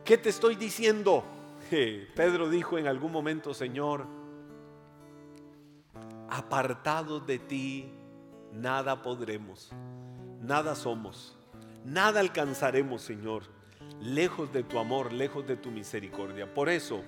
¿Qué 0.06 0.20
te 0.20 0.30
estoy 0.30 0.58
diciendo? 0.58 1.24
Pedro 2.16 2.48
dijo 2.50 2.78
en 2.78 2.86
algún 2.86 3.12
momento, 3.12 3.52
Señor, 3.52 4.06
apartados 6.30 7.26
de 7.26 7.40
ti, 7.40 7.92
nada 8.52 9.02
podremos, 9.02 9.72
nada 10.40 10.76
somos, 10.76 11.36
nada 11.84 12.20
alcanzaremos, 12.20 13.02
Señor, 13.02 13.63
lejos 14.02 14.52
de 14.52 14.64
tu 14.64 14.80
amor, 14.80 15.14
lejos 15.14 15.48
de 15.48 15.56
tu 15.56 15.72
misericordia. 15.72 16.52
Por 16.54 16.70
eso, 16.70 17.02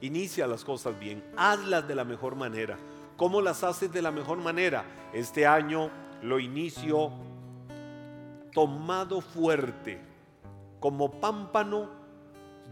inicia 0.00 0.46
las 0.46 0.64
cosas 0.64 0.98
bien, 0.98 1.24
hazlas 1.36 1.86
de 1.86 1.94
la 1.94 2.04
mejor 2.04 2.34
manera. 2.34 2.78
¿Cómo 3.16 3.40
las 3.40 3.62
haces 3.64 3.92
de 3.92 4.02
la 4.02 4.10
mejor 4.10 4.38
manera? 4.38 4.84
Este 5.12 5.46
año 5.46 5.90
lo 6.22 6.40
inicio 6.40 7.12
tomado 8.52 9.20
fuerte, 9.20 10.00
como 10.80 11.20
pámpano 11.20 11.88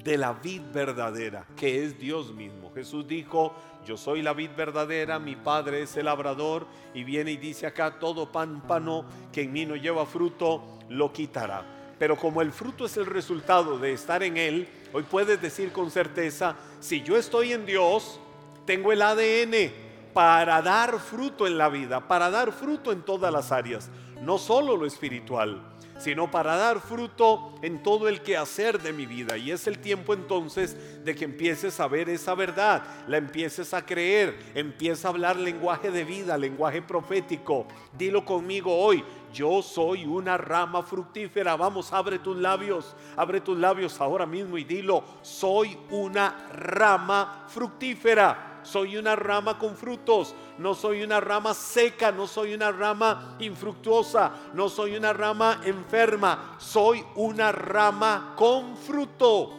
de 0.03 0.17
la 0.17 0.33
vid 0.33 0.63
verdadera, 0.73 1.47
que 1.57 1.85
es 1.85 1.99
Dios 1.99 2.33
mismo. 2.33 2.73
Jesús 2.73 3.07
dijo, 3.07 3.53
yo 3.85 3.97
soy 3.97 4.23
la 4.23 4.33
vid 4.33 4.51
verdadera, 4.57 5.19
mi 5.19 5.37
Padre 5.37 5.83
es 5.83 5.97
el 5.97 6.07
labrador, 6.07 6.67
y 6.95 7.05
viene 7.05 7.33
y 7.33 7.37
dice 7.37 7.67
acá, 7.67 7.99
todo 7.99 8.31
pámpano 8.31 9.05
que 9.33 9.43
en 9.43 9.53
mí 9.53 9.67
no 9.67 9.77
lleva 9.77 10.07
fruto, 10.07 10.63
lo 10.89 11.13
quitará. 11.13 11.78
Pero 11.99 12.17
como 12.17 12.43
el 12.43 12.53
fruto 12.53 12.87
es 12.87 12.97
el 12.97 13.07
resultado 13.07 13.79
de 13.79 13.93
estar 13.93 14.23
en 14.23 14.37
Él, 14.37 14.69
hoy 14.93 15.03
puedes 15.03 15.41
decir 15.41 15.73
con 15.73 15.91
certeza, 15.91 16.57
si 16.81 17.03
yo 17.03 17.17
estoy 17.17 17.53
en 17.53 17.67
Dios, 17.67 18.21
tengo 18.65 18.93
el 18.93 19.03
ADN 19.03 19.73
para 20.13 20.63
dar 20.63 20.99
fruto 21.01 21.47
en 21.47 21.59
la 21.59 21.69
vida, 21.69 22.07
para 22.07 22.31
dar 22.31 22.53
fruto 22.53 22.93
en 22.93 23.03
todas 23.03 23.33
las 23.33 23.51
áreas, 23.53 23.91
no 24.23 24.39
solo 24.39 24.77
lo 24.77 24.87
espiritual 24.87 25.63
sino 25.99 26.31
para 26.31 26.57
dar 26.57 26.81
fruto 26.81 27.53
en 27.61 27.83
todo 27.83 28.09
el 28.09 28.23
quehacer 28.23 28.81
de 28.81 28.93
mi 28.93 29.07
vida. 29.07 29.37
Y 29.37 29.51
es 29.51 29.67
el 29.67 29.79
tiempo 29.79 30.15
entonces 30.15 31.05
de 31.05 31.15
que 31.15 31.25
empieces 31.25 31.79
a 31.81 31.89
ver 31.89 32.09
esa 32.09 32.35
verdad, 32.35 32.83
la 33.07 33.19
empieces 33.19 33.75
a 33.75 33.85
creer, 33.85 34.39
empieza 34.55 35.09
a 35.09 35.11
hablar 35.11 35.37
lenguaje 35.37 35.91
de 35.91 36.05
vida, 36.05 36.39
lenguaje 36.39 36.81
profético. 36.81 37.67
Dilo 37.97 38.25
conmigo 38.25 38.77
hoy, 38.77 39.05
yo 39.33 39.63
soy 39.63 40.07
una 40.07 40.37
rama 40.37 40.83
fructífera. 40.83 41.57
Vamos, 41.57 41.93
abre 41.93 42.19
tus 42.19 42.37
labios, 42.37 42.95
abre 43.17 43.41
tus 43.41 43.59
labios 43.59 44.01
ahora 44.01 44.27
mismo 44.27 44.59
y 44.59 44.65
dilo, 44.65 45.05
soy 45.23 45.79
una 45.91 46.49
rama 46.53 47.45
fructífera 47.49 48.49
soy 48.69 48.97
una 48.97 49.17
rama 49.17 49.59
con 49.59 49.77
frutos, 49.77 50.35
no 50.59 50.75
soy 50.75 51.03
una 51.03 51.21
rama 51.21 51.55
seca, 51.55 52.13
no 52.13 52.27
soy 52.27 52.55
una 52.55 52.71
rama 52.71 53.37
infructuosa, 53.39 54.33
no 54.53 54.69
soy 54.69 54.97
una 54.97 55.13
rama 55.13 55.63
enferma, 55.65 56.57
soy 56.59 57.05
una 57.15 57.51
rama 57.51 58.35
con 58.37 58.77
fruto. 58.77 59.55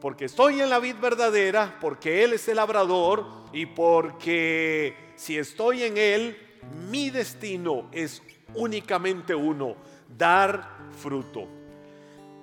Porque 0.00 0.26
estoy 0.26 0.60
en 0.60 0.68
la 0.68 0.80
vid 0.80 0.96
verdadera, 1.00 1.78
porque 1.80 2.24
Él 2.24 2.34
es 2.34 2.46
el 2.48 2.56
labrador 2.56 3.24
y 3.52 3.66
porque 3.66 5.12
si 5.16 5.38
estoy 5.38 5.84
en 5.84 5.96
Él, 5.96 6.36
mi 6.90 7.10
destino 7.10 7.88
es 7.92 8.22
únicamente 8.54 9.34
uno, 9.34 9.76
dar 10.16 10.68
fruto. 11.00 11.46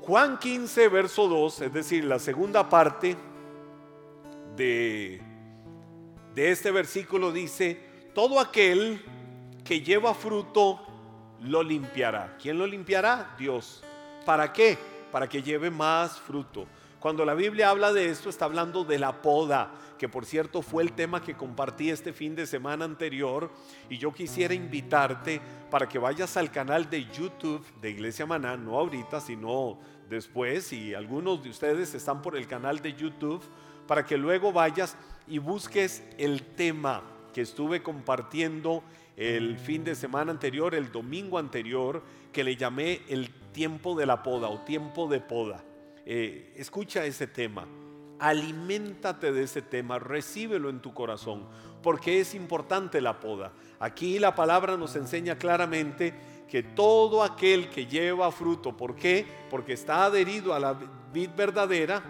Juan 0.01 0.39
15, 0.39 0.87
verso 0.87 1.27
2, 1.27 1.61
es 1.61 1.73
decir, 1.73 2.03
la 2.03 2.19
segunda 2.19 2.67
parte, 2.67 3.15
de, 4.59 5.21
este 6.35 6.71
versículo 6.71 7.31
dice, 7.31 7.79
todo 8.13 8.39
aquel 8.39 9.01
que 9.63 9.81
lleva 9.81 10.13
fruto 10.13 10.79
lo 11.41 11.63
limpiará. 11.63 12.37
¿Quién 12.41 12.57
lo 12.57 12.67
limpiará? 12.67 13.35
Dios. 13.37 13.83
¿Para 14.25 14.51
qué? 14.51 14.77
Para 15.11 15.27
que 15.27 15.41
lleve 15.41 15.69
más 15.69 16.19
fruto. 16.19 16.65
Cuando 16.99 17.23
la 17.23 17.33
Biblia 17.33 17.69
habla 17.69 17.93
de 17.93 18.09
esto, 18.09 18.29
está 18.29 18.45
hablando 18.45 18.83
de 18.83 18.99
la 18.99 19.21
poda, 19.21 19.71
que 19.99 20.07
por 20.07 20.25
cierto 20.25 20.61
fue 20.61 20.81
el 20.81 20.93
tema 20.93 21.21
que 21.21 21.35
compartí 21.35 21.89
este 21.89 22.13
fin 22.13 22.33
de 22.33 22.47
semana 22.47 22.85
anterior. 22.85 23.51
Y 23.89 23.97
yo 23.97 24.13
quisiera 24.13 24.53
invitarte 24.53 25.41
para 25.69 25.89
que 25.89 25.99
vayas 25.99 26.37
al 26.37 26.49
canal 26.51 26.89
de 26.89 27.05
YouTube 27.05 27.63
de 27.81 27.91
Iglesia 27.91 28.25
Maná, 28.25 28.55
no 28.55 28.79
ahorita, 28.79 29.19
sino 29.19 29.77
después. 30.09 30.71
Y 30.71 30.93
algunos 30.93 31.43
de 31.43 31.49
ustedes 31.49 31.93
están 31.93 32.21
por 32.21 32.37
el 32.37 32.47
canal 32.47 32.79
de 32.79 32.93
YouTube 32.93 33.43
para 33.85 34.05
que 34.05 34.17
luego 34.17 34.53
vayas 34.53 34.95
y 35.27 35.37
busques 35.37 36.01
el 36.17 36.43
tema 36.43 37.03
que 37.33 37.41
estuve 37.41 37.83
compartiendo 37.83 38.83
el 39.17 39.59
fin 39.59 39.83
de 39.83 39.95
semana 39.95 40.31
anterior, 40.31 40.73
el 40.75 40.93
domingo 40.93 41.37
anterior, 41.37 42.01
que 42.31 42.45
le 42.45 42.55
llamé 42.55 43.01
el 43.09 43.29
tiempo 43.51 43.97
de 43.97 44.05
la 44.05 44.23
poda 44.23 44.47
o 44.47 44.61
tiempo 44.61 45.09
de 45.09 45.19
poda. 45.19 45.61
Eh, 46.05 46.53
escucha 46.55 47.05
ese 47.05 47.27
tema. 47.27 47.67
Aliméntate 48.19 49.31
de 49.31 49.43
ese 49.43 49.61
tema, 49.61 49.97
recíbelo 49.97 50.69
en 50.69 50.81
tu 50.81 50.93
corazón, 50.93 51.45
porque 51.81 52.19
es 52.19 52.35
importante 52.35 53.01
la 53.01 53.19
poda. 53.19 53.51
Aquí 53.79 54.19
la 54.19 54.35
palabra 54.35 54.77
nos 54.77 54.95
enseña 54.95 55.37
claramente 55.37 56.13
que 56.49 56.63
todo 56.63 57.23
aquel 57.23 57.69
que 57.69 57.85
lleva 57.85 58.31
fruto, 58.31 58.75
¿por 58.75 58.95
qué? 58.95 59.25
Porque 59.49 59.73
está 59.73 60.05
adherido 60.05 60.53
a 60.53 60.59
la 60.59 60.77
vid 61.13 61.29
verdadera, 61.35 62.03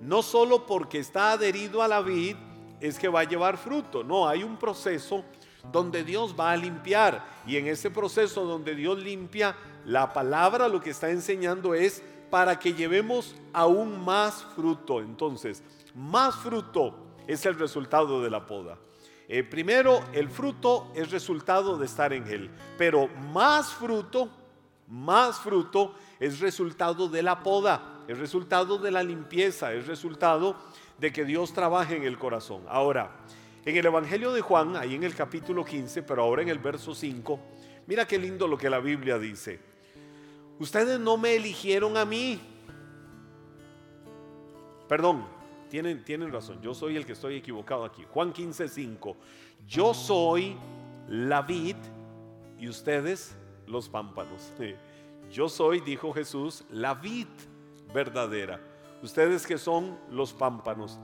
no 0.00 0.22
solo 0.22 0.66
porque 0.66 0.98
está 0.98 1.32
adherido 1.32 1.82
a 1.82 1.88
la 1.88 2.00
vid 2.00 2.36
es 2.80 2.98
que 2.98 3.08
va 3.08 3.20
a 3.20 3.24
llevar 3.24 3.56
fruto, 3.56 4.04
no, 4.04 4.28
hay 4.28 4.42
un 4.42 4.56
proceso 4.56 5.24
donde 5.72 6.04
Dios 6.04 6.34
va 6.38 6.52
a 6.52 6.56
limpiar 6.56 7.24
y 7.46 7.56
en 7.56 7.66
ese 7.66 7.90
proceso 7.90 8.44
donde 8.44 8.74
Dios 8.74 8.98
limpia, 8.98 9.56
la 9.84 10.12
palabra 10.12 10.68
lo 10.68 10.80
que 10.80 10.90
está 10.90 11.10
enseñando 11.10 11.74
es 11.74 12.02
para 12.30 12.58
que 12.58 12.74
llevemos 12.74 13.34
aún 13.52 14.04
más 14.04 14.44
fruto. 14.54 15.00
Entonces, 15.00 15.62
más 15.94 16.36
fruto 16.36 16.94
es 17.26 17.46
el 17.46 17.58
resultado 17.58 18.22
de 18.22 18.30
la 18.30 18.46
poda. 18.46 18.78
Eh, 19.28 19.42
primero, 19.42 20.04
el 20.12 20.28
fruto 20.28 20.92
es 20.94 21.10
resultado 21.10 21.76
de 21.76 21.86
estar 21.86 22.12
en 22.12 22.26
él, 22.28 22.50
pero 22.78 23.08
más 23.08 23.72
fruto, 23.74 24.30
más 24.86 25.40
fruto 25.40 25.94
es 26.20 26.38
resultado 26.38 27.08
de 27.08 27.22
la 27.22 27.42
poda, 27.42 28.04
es 28.06 28.18
resultado 28.18 28.78
de 28.78 28.92
la 28.92 29.02
limpieza, 29.02 29.72
es 29.72 29.86
resultado 29.88 30.56
de 30.98 31.12
que 31.12 31.24
Dios 31.24 31.52
trabaje 31.52 31.96
en 31.96 32.04
el 32.04 32.18
corazón. 32.18 32.62
Ahora, 32.68 33.16
en 33.64 33.76
el 33.76 33.86
Evangelio 33.86 34.32
de 34.32 34.42
Juan, 34.42 34.76
ahí 34.76 34.94
en 34.94 35.02
el 35.02 35.16
capítulo 35.16 35.64
15, 35.64 36.04
pero 36.04 36.22
ahora 36.22 36.42
en 36.42 36.48
el 36.48 36.60
verso 36.60 36.94
5, 36.94 37.40
mira 37.88 38.06
qué 38.06 38.16
lindo 38.16 38.46
lo 38.46 38.56
que 38.56 38.70
la 38.70 38.78
Biblia 38.78 39.18
dice. 39.18 39.75
Ustedes 40.58 40.98
no 40.98 41.16
me 41.16 41.36
eligieron 41.36 41.96
a 41.96 42.04
mí. 42.04 42.40
Perdón, 44.88 45.26
tienen, 45.68 46.04
tienen 46.04 46.32
razón, 46.32 46.60
yo 46.62 46.74
soy 46.74 46.96
el 46.96 47.04
que 47.04 47.12
estoy 47.12 47.36
equivocado 47.36 47.84
aquí. 47.84 48.04
Juan 48.10 48.32
15, 48.32 48.68
5. 48.68 49.16
Yo 49.66 49.92
soy 49.94 50.56
la 51.08 51.42
vid 51.42 51.76
y 52.58 52.68
ustedes 52.68 53.36
los 53.66 53.88
pámpanos. 53.88 54.52
Yo 55.30 55.48
soy, 55.48 55.80
dijo 55.80 56.12
Jesús, 56.12 56.64
la 56.70 56.94
vid 56.94 57.26
verdadera. 57.92 58.60
Ustedes 59.02 59.44
que 59.44 59.58
son 59.58 59.98
los 60.08 60.32
pámpanos. 60.32 61.00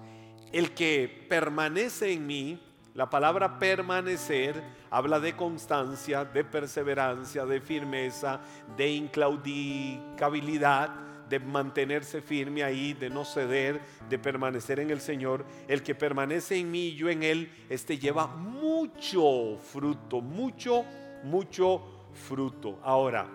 El 0.52 0.72
que 0.74 1.26
permanece 1.28 2.12
en 2.12 2.26
mí, 2.26 2.60
la 2.94 3.08
palabra 3.08 3.58
permanecer 3.58 4.62
habla 4.90 5.18
de 5.18 5.34
constancia, 5.34 6.26
de 6.26 6.44
perseverancia, 6.44 7.46
de 7.46 7.60
firmeza, 7.60 8.40
de 8.76 8.90
inclaudicabilidad, 8.90 10.90
de 11.28 11.40
mantenerse 11.40 12.20
firme 12.20 12.62
ahí, 12.62 12.92
de 12.92 13.08
no 13.08 13.24
ceder, 13.24 13.80
de 14.10 14.18
permanecer 14.18 14.78
en 14.78 14.90
el 14.90 15.00
Señor. 15.00 15.46
El 15.68 15.82
que 15.82 15.94
permanece 15.94 16.58
en 16.58 16.70
mí 16.70 16.88
y 16.88 16.94
yo 16.94 17.08
en 17.08 17.22
él, 17.22 17.50
este 17.70 17.96
lleva 17.96 18.26
mucho 18.26 19.56
fruto, 19.56 20.20
mucho, 20.20 20.84
mucho 21.24 21.80
fruto. 22.12 22.78
Ahora, 22.82 23.26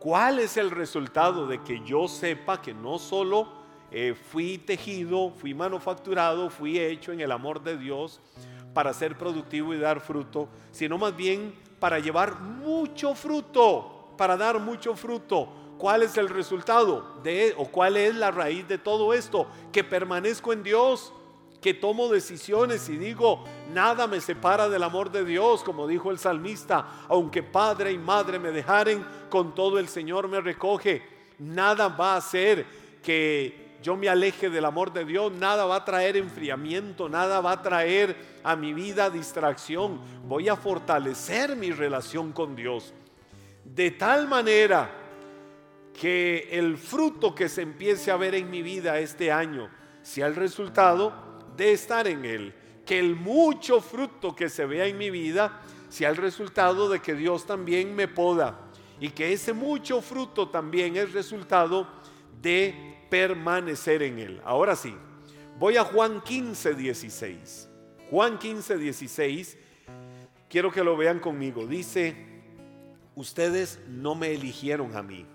¿cuál 0.00 0.40
es 0.40 0.56
el 0.56 0.72
resultado 0.72 1.46
de 1.46 1.62
que 1.62 1.80
yo 1.84 2.08
sepa 2.08 2.60
que 2.60 2.74
no 2.74 2.98
solo 2.98 3.60
eh, 3.92 4.14
fui 4.14 4.58
tejido, 4.58 5.30
fui 5.30 5.54
manufacturado, 5.54 6.50
fui 6.50 6.78
hecho 6.78 7.12
en 7.12 7.20
el 7.20 7.32
amor 7.32 7.62
de 7.62 7.76
Dios, 7.76 8.20
para 8.74 8.92
ser 8.92 9.16
productivo 9.16 9.74
y 9.74 9.78
dar 9.78 10.00
fruto, 10.00 10.48
sino 10.70 10.98
más 10.98 11.16
bien 11.16 11.54
para 11.78 11.98
llevar 11.98 12.40
mucho 12.40 13.14
fruto, 13.14 14.14
para 14.16 14.36
dar 14.36 14.60
mucho 14.60 14.94
fruto. 14.94 15.48
¿Cuál 15.78 16.02
es 16.02 16.18
el 16.18 16.28
resultado 16.28 17.20
de 17.22 17.54
o 17.56 17.64
cuál 17.64 17.96
es 17.96 18.14
la 18.14 18.30
raíz 18.30 18.68
de 18.68 18.76
todo 18.76 19.14
esto? 19.14 19.46
Que 19.72 19.82
permanezco 19.82 20.52
en 20.52 20.62
Dios, 20.62 21.12
que 21.60 21.72
tomo 21.72 22.08
decisiones 22.08 22.88
y 22.88 22.98
digo, 22.98 23.44
nada 23.72 24.06
me 24.06 24.20
separa 24.20 24.68
del 24.68 24.82
amor 24.82 25.10
de 25.10 25.24
Dios, 25.24 25.62
como 25.62 25.86
dijo 25.86 26.10
el 26.10 26.18
salmista, 26.18 26.86
aunque 27.08 27.42
padre 27.42 27.92
y 27.92 27.98
madre 27.98 28.38
me 28.38 28.50
dejaren, 28.50 29.04
con 29.30 29.54
todo 29.54 29.78
el 29.78 29.88
Señor 29.88 30.28
me 30.28 30.40
recoge. 30.40 31.02
Nada 31.38 31.88
va 31.88 32.14
a 32.14 32.18
hacer 32.18 32.66
que 33.02 33.69
yo 33.82 33.96
me 33.96 34.08
aleje 34.08 34.50
del 34.50 34.64
amor 34.64 34.92
de 34.92 35.04
Dios, 35.04 35.32
nada 35.32 35.64
va 35.64 35.76
a 35.76 35.84
traer 35.84 36.16
enfriamiento, 36.16 37.08
nada 37.08 37.40
va 37.40 37.52
a 37.52 37.62
traer 37.62 38.14
a 38.42 38.54
mi 38.54 38.74
vida 38.74 39.08
distracción. 39.08 40.00
Voy 40.26 40.48
a 40.48 40.56
fortalecer 40.56 41.56
mi 41.56 41.70
relación 41.72 42.32
con 42.32 42.54
Dios. 42.54 42.92
De 43.64 43.92
tal 43.92 44.28
manera 44.28 44.90
que 45.98 46.48
el 46.52 46.76
fruto 46.76 47.34
que 47.34 47.48
se 47.48 47.62
empiece 47.62 48.10
a 48.10 48.16
ver 48.16 48.34
en 48.34 48.50
mi 48.50 48.62
vida 48.62 48.98
este 48.98 49.32
año 49.32 49.70
sea 50.02 50.26
el 50.26 50.36
resultado 50.36 51.12
de 51.56 51.72
estar 51.72 52.06
en 52.06 52.24
Él. 52.24 52.54
Que 52.84 52.98
el 52.98 53.16
mucho 53.16 53.80
fruto 53.80 54.34
que 54.34 54.48
se 54.48 54.66
vea 54.66 54.86
en 54.86 54.98
mi 54.98 55.10
vida 55.10 55.62
sea 55.88 56.10
el 56.10 56.16
resultado 56.16 56.88
de 56.88 57.00
que 57.00 57.14
Dios 57.14 57.46
también 57.46 57.94
me 57.94 58.08
poda. 58.08 58.60
Y 59.00 59.10
que 59.10 59.32
ese 59.32 59.54
mucho 59.54 60.02
fruto 60.02 60.50
también 60.50 60.96
es 60.96 61.12
resultado 61.12 61.86
de 62.42 62.99
permanecer 63.10 64.02
en 64.02 64.18
Él. 64.18 64.40
Ahora 64.44 64.76
sí, 64.76 64.94
voy 65.58 65.76
a 65.76 65.84
Juan 65.84 66.22
15, 66.22 66.74
16. 66.74 67.68
Juan 68.10 68.38
15, 68.38 68.78
16, 68.78 69.58
quiero 70.48 70.72
que 70.72 70.82
lo 70.82 70.96
vean 70.96 71.20
conmigo. 71.20 71.66
Dice, 71.66 72.16
ustedes 73.14 73.80
no 73.88 74.14
me 74.14 74.32
eligieron 74.32 74.96
a 74.96 75.02
mí, 75.02 75.26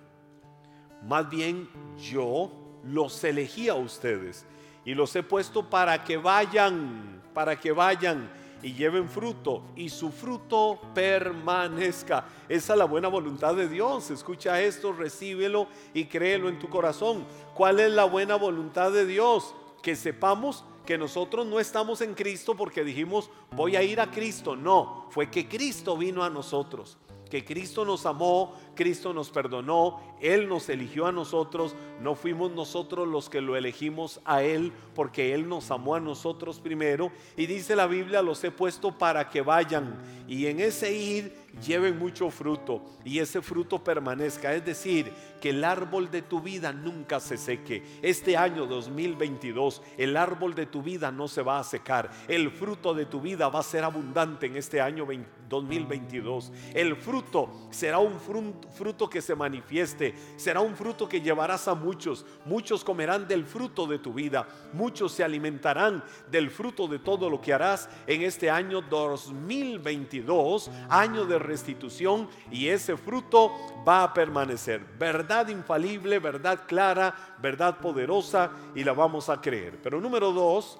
más 1.03 1.29
bien 1.29 1.69
yo 1.97 2.51
los 2.83 3.23
elegí 3.23 3.69
a 3.69 3.75
ustedes 3.75 4.45
y 4.83 4.93
los 4.93 5.15
he 5.15 5.23
puesto 5.23 5.69
para 5.69 6.03
que 6.03 6.17
vayan, 6.17 7.21
para 7.33 7.59
que 7.59 7.71
vayan 7.71 8.29
y 8.61 8.73
lleven 8.73 9.09
fruto 9.09 9.63
y 9.75 9.89
su 9.89 10.11
fruto 10.11 10.79
permanezca. 10.93 12.25
Esa 12.49 12.73
es 12.73 12.79
la 12.79 12.85
buena 12.85 13.07
voluntad 13.07 13.55
de 13.55 13.67
Dios. 13.67 14.11
Escucha 14.11 14.61
esto, 14.61 14.93
recíbelo 14.93 15.67
y 15.93 16.05
créelo 16.05 16.49
en 16.49 16.59
tu 16.59 16.69
corazón. 16.69 17.25
¿Cuál 17.53 17.79
es 17.79 17.91
la 17.91 18.05
buena 18.05 18.35
voluntad 18.35 18.91
de 18.91 19.05
Dios? 19.05 19.53
Que 19.81 19.95
sepamos 19.95 20.63
que 20.85 20.97
nosotros 20.97 21.45
no 21.45 21.59
estamos 21.59 22.01
en 22.01 22.13
Cristo 22.13 22.55
porque 22.55 22.83
dijimos 22.83 23.29
voy 23.51 23.75
a 23.75 23.83
ir 23.83 23.99
a 23.99 24.11
Cristo. 24.11 24.55
No, 24.55 25.07
fue 25.09 25.29
que 25.29 25.47
Cristo 25.47 25.97
vino 25.97 26.23
a 26.23 26.29
nosotros 26.29 26.97
que 27.29 27.43
Cristo 27.43 27.83
nos 27.85 28.05
amó, 28.05 28.53
Cristo 28.75 29.13
nos 29.13 29.29
perdonó, 29.29 29.99
Él 30.21 30.47
nos 30.47 30.69
eligió 30.69 31.07
a 31.07 31.11
nosotros, 31.11 31.75
no 32.01 32.15
fuimos 32.15 32.51
nosotros 32.51 33.07
los 33.07 33.29
que 33.29 33.41
lo 33.41 33.55
elegimos 33.55 34.21
a 34.25 34.43
Él, 34.43 34.71
porque 34.93 35.33
Él 35.33 35.47
nos 35.47 35.71
amó 35.71 35.95
a 35.95 35.99
nosotros 35.99 36.59
primero. 36.59 37.11
Y 37.35 37.45
dice 37.45 37.75
la 37.75 37.87
Biblia, 37.87 38.21
los 38.21 38.43
he 38.43 38.51
puesto 38.51 38.97
para 38.97 39.29
que 39.29 39.41
vayan 39.41 39.97
y 40.27 40.47
en 40.47 40.59
ese 40.59 40.91
ir 40.95 41.45
lleven 41.65 41.97
mucho 41.97 42.29
fruto 42.29 42.83
y 43.03 43.19
ese 43.19 43.41
fruto 43.41 43.83
permanezca. 43.83 44.53
Es 44.53 44.65
decir, 44.65 45.11
que 45.39 45.51
el 45.51 45.63
árbol 45.63 46.09
de 46.09 46.21
tu 46.21 46.41
vida 46.41 46.73
nunca 46.73 47.19
se 47.19 47.37
seque. 47.37 47.83
Este 48.01 48.35
año 48.35 48.65
2022, 48.65 49.81
el 49.97 50.17
árbol 50.17 50.55
de 50.55 50.65
tu 50.65 50.81
vida 50.81 51.11
no 51.11 51.27
se 51.27 51.41
va 51.41 51.59
a 51.59 51.63
secar. 51.63 52.09
El 52.27 52.51
fruto 52.51 52.93
de 52.93 53.05
tu 53.05 53.21
vida 53.21 53.49
va 53.49 53.59
a 53.59 53.63
ser 53.63 53.83
abundante 53.83 54.47
en 54.47 54.57
este 54.57 54.81
año 54.81 55.07
2022. 55.49 56.51
El 56.73 56.95
fruto 56.95 57.67
será 57.69 57.99
un 57.99 58.19
fruto 58.19 58.64
que 59.09 59.21
se 59.21 59.35
manifieste, 59.35 60.13
será 60.35 60.61
un 60.61 60.75
fruto 60.75 61.07
que 61.07 61.21
llevarás 61.21 61.67
a 61.67 61.75
muchos. 61.75 62.25
Muchos 62.45 62.83
comerán 62.83 63.27
del 63.27 63.45
fruto 63.45 63.87
de 63.87 63.99
tu 63.99 64.13
vida, 64.13 64.47
muchos 64.73 65.11
se 65.11 65.23
alimentarán 65.23 66.03
del 66.29 66.49
fruto 66.49 66.87
de 66.87 66.99
todo 66.99 67.29
lo 67.29 67.41
que 67.41 67.53
harás 67.53 67.89
en 68.07 68.21
este 68.21 68.49
año 68.49 68.81
2022, 68.81 70.69
año 70.89 71.25
de 71.25 71.39
restitución 71.39 72.29
y 72.51 72.67
ese 72.67 72.97
fruto 72.97 73.51
va 73.87 74.03
a 74.03 74.13
permanecer. 74.13 74.81
Verdad 74.97 75.47
infalible, 75.49 76.19
verdad 76.19 76.61
clara, 76.67 77.35
verdad 77.41 77.79
poderosa 77.79 78.51
y 78.75 78.83
la 78.83 78.93
vamos 78.93 79.29
a 79.29 79.41
creer. 79.41 79.79
Pero 79.81 80.01
número 80.01 80.31
dos, 80.31 80.79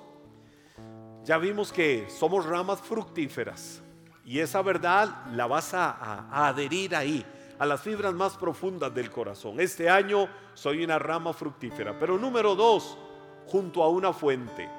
ya 1.24 1.38
vimos 1.38 1.72
que 1.72 2.08
somos 2.10 2.46
ramas 2.46 2.80
fructíferas 2.82 3.82
y 4.26 4.40
esa 4.40 4.62
verdad 4.62 5.26
la 5.34 5.46
vas 5.46 5.74
a, 5.74 6.48
adherir 6.48 6.96
ahí 6.96 7.26
a 7.58 7.66
las 7.66 7.82
fibras 7.82 8.14
más 8.14 8.38
profundas 8.38 8.94
del 8.94 9.12
corazón. 9.12 9.60
Este 9.60 9.90
año 9.90 10.28
soy 10.54 10.84
una 10.84 11.00
rama 11.00 11.34
fructífera. 11.34 11.98
Pero 12.00 12.18
número 12.18 12.56
dos, 12.56 12.98
junto 13.48 13.84
a 13.84 13.90
una 13.90 14.14
fuente. 14.14 14.70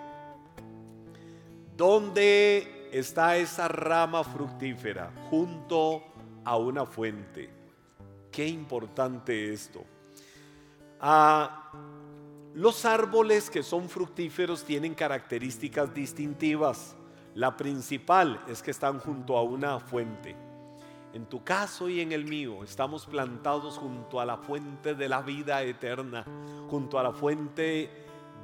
Donde 1.76 2.88
está 2.92 3.36
esa 3.36 3.68
rama 3.68 4.24
fructífera 4.24 5.12
junto 5.30 6.02
a 6.44 6.56
una 6.56 6.86
fuente. 6.86 7.50
Qué 8.30 8.46
importante 8.46 9.52
esto. 9.52 9.84
Ah, 11.00 11.70
los 12.54 12.84
árboles 12.86 13.50
que 13.50 13.62
son 13.62 13.88
fructíferos 13.88 14.64
tienen 14.64 14.94
características 14.94 15.92
distintivas. 15.92 16.96
La 17.34 17.56
principal 17.56 18.42
es 18.48 18.62
que 18.62 18.70
están 18.70 18.98
junto 18.98 19.36
a 19.36 19.42
una 19.42 19.78
fuente. 19.78 20.45
En 21.16 21.24
tu 21.24 21.42
caso 21.42 21.88
y 21.88 22.02
en 22.02 22.12
el 22.12 22.26
mío 22.26 22.62
estamos 22.62 23.06
plantados 23.06 23.78
junto 23.78 24.20
a 24.20 24.26
la 24.26 24.36
fuente 24.36 24.94
de 24.94 25.08
la 25.08 25.22
vida 25.22 25.62
eterna, 25.62 26.26
junto 26.68 26.98
a 26.98 27.02
la 27.02 27.10
fuente 27.10 27.88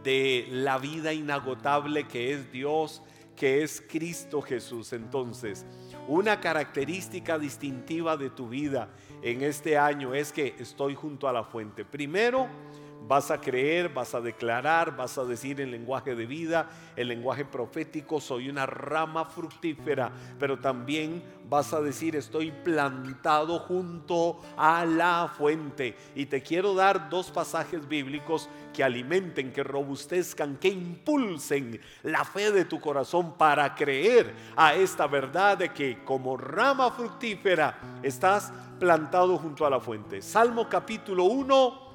de 0.02 0.46
la 0.48 0.78
vida 0.78 1.12
inagotable 1.12 2.08
que 2.08 2.32
es 2.32 2.50
Dios, 2.50 3.02
que 3.36 3.62
es 3.62 3.82
Cristo 3.86 4.40
Jesús. 4.40 4.94
Entonces, 4.94 5.66
una 6.08 6.40
característica 6.40 7.38
distintiva 7.38 8.16
de 8.16 8.30
tu 8.30 8.48
vida 8.48 8.88
en 9.20 9.42
este 9.42 9.76
año 9.76 10.14
es 10.14 10.32
que 10.32 10.54
estoy 10.58 10.94
junto 10.94 11.28
a 11.28 11.32
la 11.34 11.44
fuente. 11.44 11.84
Primero, 11.84 12.48
Vas 13.06 13.30
a 13.30 13.40
creer, 13.40 13.88
vas 13.88 14.14
a 14.14 14.20
declarar, 14.20 14.96
vas 14.96 15.18
a 15.18 15.24
decir 15.24 15.60
en 15.60 15.70
lenguaje 15.70 16.14
de 16.14 16.26
vida, 16.26 16.70
el 16.96 17.08
lenguaje 17.08 17.44
profético, 17.44 18.20
soy 18.20 18.48
una 18.48 18.64
rama 18.64 19.24
fructífera, 19.24 20.12
pero 20.38 20.58
también 20.58 21.22
vas 21.48 21.74
a 21.74 21.80
decir, 21.80 22.16
estoy 22.16 22.50
plantado 22.50 23.58
junto 23.58 24.40
a 24.56 24.84
la 24.86 25.30
fuente. 25.36 25.96
Y 26.14 26.26
te 26.26 26.42
quiero 26.42 26.74
dar 26.74 27.10
dos 27.10 27.30
pasajes 27.30 27.86
bíblicos 27.86 28.48
que 28.72 28.82
alimenten, 28.82 29.52
que 29.52 29.62
robustezcan, 29.62 30.56
que 30.56 30.68
impulsen 30.68 31.80
la 32.02 32.24
fe 32.24 32.50
de 32.52 32.64
tu 32.64 32.80
corazón 32.80 33.36
para 33.36 33.74
creer 33.74 34.32
a 34.56 34.74
esta 34.74 35.06
verdad 35.06 35.58
de 35.58 35.68
que 35.70 36.02
como 36.04 36.36
rama 36.36 36.90
fructífera 36.90 38.00
estás 38.02 38.52
plantado 38.80 39.36
junto 39.36 39.66
a 39.66 39.70
la 39.70 39.80
fuente. 39.80 40.22
Salmo 40.22 40.68
capítulo 40.68 41.24
1 41.24 41.91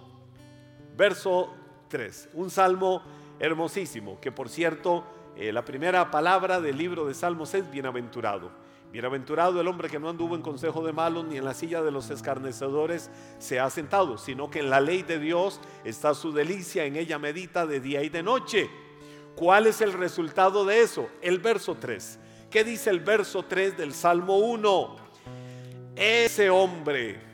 verso 0.98 1.54
3. 1.90 2.30
Un 2.34 2.50
salmo 2.50 3.02
hermosísimo, 3.40 4.20
que 4.20 4.32
por 4.32 4.50
cierto, 4.50 5.06
eh, 5.36 5.54
la 5.54 5.64
primera 5.64 6.10
palabra 6.10 6.60
del 6.60 6.78
libro 6.78 7.06
de 7.06 7.14
Salmos 7.14 7.54
es 7.54 7.70
bienaventurado. 7.70 8.50
Bienaventurado 8.92 9.62
el 9.62 9.68
hombre 9.68 9.90
que 9.90 10.00
no 10.00 10.10
anduvo 10.10 10.36
en 10.36 10.42
consejo 10.42 10.84
de 10.84 10.94
malos 10.94 11.26
ni 11.26 11.38
en 11.38 11.46
la 11.46 11.54
silla 11.54 11.84
de 11.84 11.92
los 11.92 12.10
escarnecedores 12.10 13.12
se 13.38 13.60
ha 13.60 13.70
sentado, 13.70 14.18
sino 14.18 14.50
que 14.50 14.60
en 14.60 14.70
la 14.70 14.80
ley 14.80 15.04
de 15.04 15.20
Dios 15.20 15.60
está 15.84 16.14
su 16.14 16.32
delicia, 16.32 16.86
en 16.86 16.96
ella 16.96 17.20
medita 17.20 17.68
de 17.68 17.80
día 17.80 18.02
y 18.02 18.10
de 18.10 18.24
noche. 18.24 18.70
¿Cuál 19.36 19.68
es 19.68 19.82
el 19.82 19.94
resultado 19.94 20.66
de 20.66 20.82
eso? 20.82 21.10
El 21.22 21.38
verso 21.40 21.76
3. 21.76 22.20
¿Qué 22.50 22.64
dice 22.64 22.90
el 22.90 23.02
verso 23.02 23.44
3 23.44 23.78
del 23.78 23.94
Salmo 23.94 24.38
1? 24.38 24.96
Ese 25.96 26.50
hombre 26.50 27.27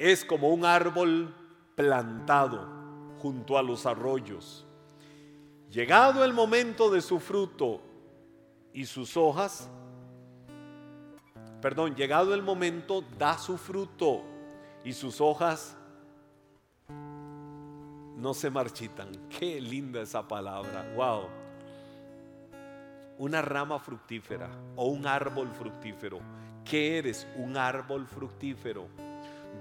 es 0.00 0.24
como 0.24 0.48
un 0.48 0.64
árbol 0.64 1.34
plantado 1.76 2.66
junto 3.18 3.58
a 3.58 3.62
los 3.62 3.84
arroyos. 3.84 4.66
Llegado 5.70 6.24
el 6.24 6.32
momento 6.32 6.90
de 6.90 7.02
su 7.02 7.20
fruto 7.20 7.82
y 8.72 8.86
sus 8.86 9.14
hojas, 9.18 9.68
perdón, 11.60 11.94
llegado 11.94 12.32
el 12.32 12.40
momento 12.40 13.04
da 13.18 13.36
su 13.36 13.58
fruto 13.58 14.22
y 14.84 14.94
sus 14.94 15.20
hojas 15.20 15.76
no 18.16 18.32
se 18.32 18.48
marchitan. 18.48 19.28
Qué 19.28 19.60
linda 19.60 20.00
esa 20.00 20.26
palabra. 20.26 20.94
Wow. 20.96 21.28
Una 23.18 23.42
rama 23.42 23.78
fructífera 23.78 24.48
o 24.76 24.86
un 24.86 25.06
árbol 25.06 25.50
fructífero. 25.50 26.20
¿Qué 26.64 26.96
eres? 26.96 27.28
Un 27.36 27.58
árbol 27.58 28.06
fructífero 28.06 29.09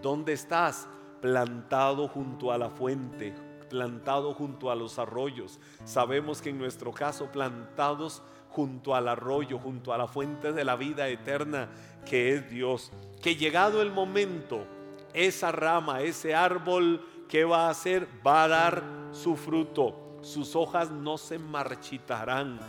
¿Dónde 0.02 0.34
estás? 0.34 0.88
Plantado 1.22 2.08
junto 2.08 2.52
a 2.52 2.58
la 2.58 2.70
fuente, 2.70 3.34
plantado 3.70 4.34
junto 4.34 4.72
a 4.72 4.76
los 4.76 4.98
arroyos. 4.98 5.60
Sabemos 5.84 6.42
que 6.42 6.50
en 6.50 6.58
nuestro 6.58 6.94
caso 6.94 7.32
plantados 7.32 8.24
junto 8.50 8.96
al 8.96 9.08
arroyo, 9.08 9.60
junto 9.60 9.94
a 9.94 9.98
la 9.98 10.08
fuente 10.08 10.54
de 10.54 10.64
la 10.64 10.76
vida 10.76 11.08
eterna 11.08 11.70
que 12.06 12.34
es 12.34 12.50
Dios. 12.50 12.92
Que 13.22 13.36
llegado 13.36 13.82
el 13.82 13.92
momento, 13.92 14.66
esa 15.14 15.52
rama, 15.52 16.02
ese 16.02 16.34
árbol, 16.34 17.06
¿qué 17.28 17.44
va 17.44 17.68
a 17.68 17.72
hacer? 17.72 18.08
Va 18.26 18.44
a 18.44 18.48
dar 18.48 18.84
su 19.12 19.36
fruto. 19.36 20.18
Sus 20.22 20.56
hojas 20.56 20.92
no 20.92 21.18
se 21.18 21.40
marchitarán 21.40 22.60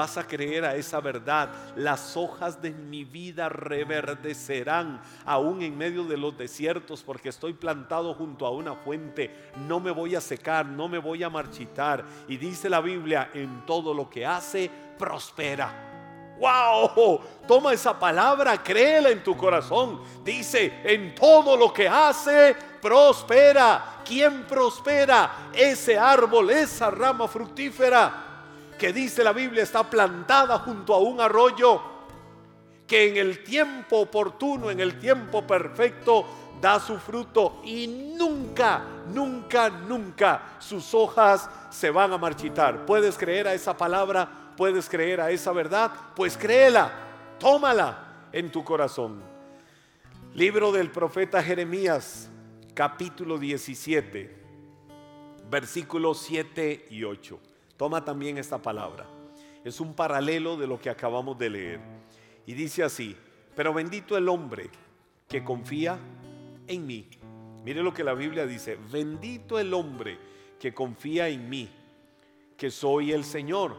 vas 0.00 0.16
a 0.16 0.26
creer 0.26 0.64
a 0.64 0.76
esa 0.76 0.98
verdad. 0.98 1.50
Las 1.76 2.16
hojas 2.16 2.62
de 2.62 2.70
mi 2.70 3.04
vida 3.04 3.50
reverdecerán 3.50 5.02
aún 5.26 5.60
en 5.60 5.76
medio 5.76 6.04
de 6.04 6.16
los 6.16 6.38
desiertos 6.38 7.02
porque 7.02 7.28
estoy 7.28 7.52
plantado 7.52 8.14
junto 8.14 8.46
a 8.46 8.50
una 8.50 8.74
fuente. 8.74 9.30
No 9.68 9.78
me 9.78 9.90
voy 9.90 10.14
a 10.14 10.22
secar, 10.22 10.64
no 10.64 10.88
me 10.88 10.96
voy 10.96 11.22
a 11.22 11.28
marchitar. 11.28 12.02
Y 12.28 12.38
dice 12.38 12.70
la 12.70 12.80
Biblia, 12.80 13.28
en 13.34 13.66
todo 13.66 13.92
lo 13.92 14.08
que 14.08 14.24
hace, 14.24 14.70
prospera. 14.98 16.38
¡Wow! 16.38 17.20
Toma 17.46 17.74
esa 17.74 17.98
palabra, 17.98 18.62
créela 18.62 19.10
en 19.10 19.22
tu 19.22 19.36
corazón. 19.36 20.00
Dice, 20.24 20.80
en 20.82 21.14
todo 21.14 21.58
lo 21.58 21.74
que 21.74 21.86
hace, 21.86 22.56
prospera. 22.80 24.00
¿Quién 24.02 24.44
prospera? 24.44 25.50
Ese 25.52 25.98
árbol, 25.98 26.48
esa 26.48 26.90
rama 26.90 27.28
fructífera 27.28 28.29
que 28.80 28.94
dice 28.94 29.22
la 29.22 29.34
Biblia 29.34 29.62
está 29.62 29.90
plantada 29.90 30.58
junto 30.60 30.94
a 30.94 30.98
un 31.00 31.20
arroyo 31.20 31.82
que 32.86 33.10
en 33.10 33.18
el 33.18 33.44
tiempo 33.44 33.98
oportuno, 33.98 34.70
en 34.70 34.80
el 34.80 34.98
tiempo 34.98 35.46
perfecto, 35.46 36.24
da 36.62 36.80
su 36.80 36.98
fruto 36.98 37.60
y 37.62 38.14
nunca, 38.16 38.82
nunca, 39.12 39.68
nunca 39.68 40.56
sus 40.58 40.94
hojas 40.94 41.48
se 41.68 41.90
van 41.90 42.14
a 42.14 42.18
marchitar. 42.18 42.86
¿Puedes 42.86 43.18
creer 43.18 43.48
a 43.48 43.54
esa 43.54 43.76
palabra? 43.76 44.54
¿Puedes 44.56 44.88
creer 44.88 45.20
a 45.20 45.30
esa 45.30 45.52
verdad? 45.52 45.92
Pues 46.16 46.38
créela, 46.38 46.90
tómala 47.38 48.28
en 48.32 48.50
tu 48.50 48.64
corazón. 48.64 49.22
Libro 50.32 50.72
del 50.72 50.90
profeta 50.90 51.42
Jeremías, 51.42 52.30
capítulo 52.72 53.36
17, 53.36 54.42
versículos 55.50 56.22
7 56.22 56.86
y 56.90 57.04
8. 57.04 57.49
Toma 57.80 58.04
también 58.04 58.36
esta 58.36 58.60
palabra. 58.60 59.06
Es 59.64 59.80
un 59.80 59.94
paralelo 59.94 60.58
de 60.58 60.66
lo 60.66 60.78
que 60.78 60.90
acabamos 60.90 61.38
de 61.38 61.48
leer. 61.48 61.80
Y 62.44 62.52
dice 62.52 62.82
así, 62.82 63.16
pero 63.56 63.72
bendito 63.72 64.18
el 64.18 64.28
hombre 64.28 64.68
que 65.26 65.42
confía 65.42 65.98
en 66.66 66.86
mí. 66.86 67.08
Mire 67.64 67.82
lo 67.82 67.94
que 67.94 68.04
la 68.04 68.12
Biblia 68.12 68.44
dice, 68.44 68.76
bendito 68.92 69.58
el 69.58 69.72
hombre 69.72 70.18
que 70.58 70.74
confía 70.74 71.28
en 71.28 71.48
mí, 71.48 71.70
que 72.54 72.70
soy 72.70 73.12
el 73.12 73.24
Señor, 73.24 73.74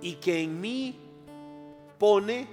y 0.00 0.14
que 0.14 0.42
en 0.42 0.60
mí 0.60 0.98
pone 2.00 2.48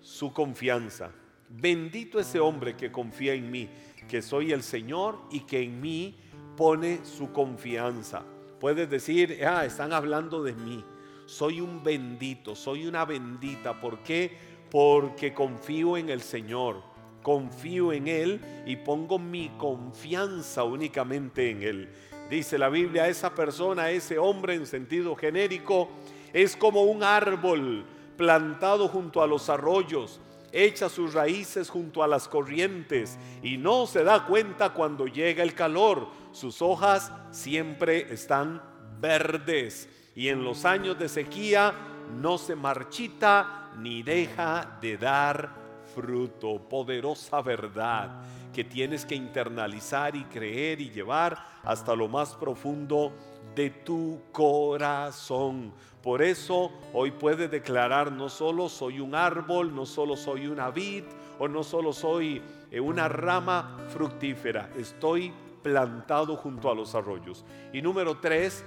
su 0.00 0.32
confianza. 0.32 1.10
Bendito 1.48 2.20
ese 2.20 2.38
hombre 2.38 2.76
que 2.76 2.92
confía 2.92 3.34
en 3.34 3.50
mí, 3.50 3.68
que 4.08 4.22
soy 4.22 4.52
el 4.52 4.62
Señor 4.62 5.18
y 5.32 5.40
que 5.40 5.64
en 5.64 5.80
mí 5.80 6.14
pone 6.56 7.04
su 7.04 7.32
confianza. 7.32 8.22
Puedes 8.62 8.88
decir, 8.88 9.44
ah, 9.44 9.64
están 9.64 9.92
hablando 9.92 10.40
de 10.44 10.52
mí. 10.52 10.84
Soy 11.26 11.60
un 11.60 11.82
bendito, 11.82 12.54
soy 12.54 12.86
una 12.86 13.04
bendita. 13.04 13.80
¿Por 13.80 14.04
qué? 14.04 14.38
Porque 14.70 15.34
confío 15.34 15.96
en 15.96 16.10
el 16.10 16.20
Señor, 16.20 16.80
confío 17.24 17.92
en 17.92 18.06
Él 18.06 18.40
y 18.64 18.76
pongo 18.76 19.18
mi 19.18 19.48
confianza 19.58 20.62
únicamente 20.62 21.50
en 21.50 21.62
Él. 21.64 21.88
Dice 22.30 22.56
la 22.56 22.68
Biblia, 22.68 23.08
esa 23.08 23.34
persona, 23.34 23.90
ese 23.90 24.16
hombre 24.16 24.54
en 24.54 24.64
sentido 24.64 25.16
genérico, 25.16 25.88
es 26.32 26.56
como 26.56 26.84
un 26.84 27.02
árbol 27.02 27.84
plantado 28.16 28.86
junto 28.86 29.22
a 29.22 29.26
los 29.26 29.50
arroyos, 29.50 30.20
echa 30.52 30.88
sus 30.88 31.14
raíces 31.14 31.70
junto 31.70 32.02
a 32.02 32.06
las 32.06 32.28
corrientes 32.28 33.18
y 33.42 33.56
no 33.56 33.86
se 33.86 34.04
da 34.04 34.26
cuenta 34.26 34.74
cuando 34.74 35.06
llega 35.06 35.42
el 35.42 35.54
calor 35.54 36.08
sus 36.32 36.62
hojas 36.62 37.12
siempre 37.30 38.12
están 38.12 38.62
verdes 39.00 39.88
y 40.14 40.28
en 40.28 40.44
los 40.44 40.64
años 40.64 40.98
de 40.98 41.08
sequía 41.08 41.74
no 42.20 42.38
se 42.38 42.54
marchita 42.56 43.70
ni 43.78 44.02
deja 44.02 44.78
de 44.80 44.96
dar 44.96 45.50
fruto. 45.94 46.58
Poderosa 46.68 47.42
verdad 47.42 48.22
que 48.52 48.64
tienes 48.64 49.04
que 49.04 49.14
internalizar 49.14 50.14
y 50.16 50.24
creer 50.24 50.80
y 50.80 50.90
llevar 50.90 51.38
hasta 51.62 51.94
lo 51.94 52.08
más 52.08 52.34
profundo 52.34 53.12
de 53.54 53.70
tu 53.70 54.20
corazón. 54.32 55.72
Por 56.02 56.22
eso 56.22 56.72
hoy 56.92 57.12
puedes 57.12 57.50
declarar, 57.50 58.10
no 58.10 58.28
solo 58.28 58.68
soy 58.68 59.00
un 59.00 59.14
árbol, 59.14 59.74
no 59.74 59.86
solo 59.86 60.16
soy 60.16 60.46
una 60.46 60.70
vid 60.70 61.04
o 61.38 61.48
no 61.48 61.62
solo 61.62 61.92
soy 61.92 62.42
eh, 62.70 62.80
una 62.80 63.08
rama 63.08 63.76
fructífera, 63.88 64.70
estoy 64.76 65.32
plantado 65.62 66.36
junto 66.36 66.70
a 66.70 66.74
los 66.74 66.94
arroyos. 66.94 67.44
Y 67.72 67.82
número 67.82 68.18
tres, 68.18 68.64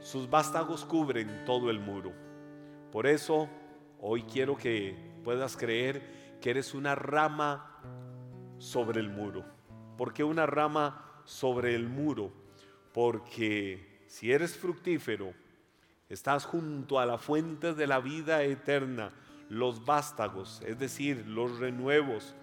sus 0.00 0.30
vástagos 0.30 0.84
cubren 0.84 1.44
todo 1.44 1.70
el 1.70 1.80
muro. 1.80 2.12
Por 2.92 3.06
eso 3.06 3.48
hoy 4.00 4.22
quiero 4.22 4.56
que 4.56 4.96
puedas 5.24 5.56
creer 5.56 6.38
que 6.40 6.50
eres 6.50 6.74
una 6.74 6.94
rama 6.94 7.82
sobre 8.58 9.00
el 9.00 9.10
muro. 9.10 9.44
¿Por 9.96 10.12
qué 10.12 10.22
una 10.22 10.46
rama 10.46 11.22
sobre 11.24 11.74
el 11.74 11.88
muro? 11.88 12.45
Porque 12.96 14.06
si 14.06 14.32
eres 14.32 14.56
fructífero, 14.56 15.34
estás 16.08 16.46
junto 16.46 16.98
a 16.98 17.04
la 17.04 17.18
fuente 17.18 17.74
de 17.74 17.86
la 17.86 18.00
vida 18.00 18.42
eterna, 18.42 19.12
los 19.50 19.84
vástagos, 19.84 20.62
es 20.66 20.78
decir, 20.78 21.26
los 21.26 21.58
renuevos, 21.58 22.34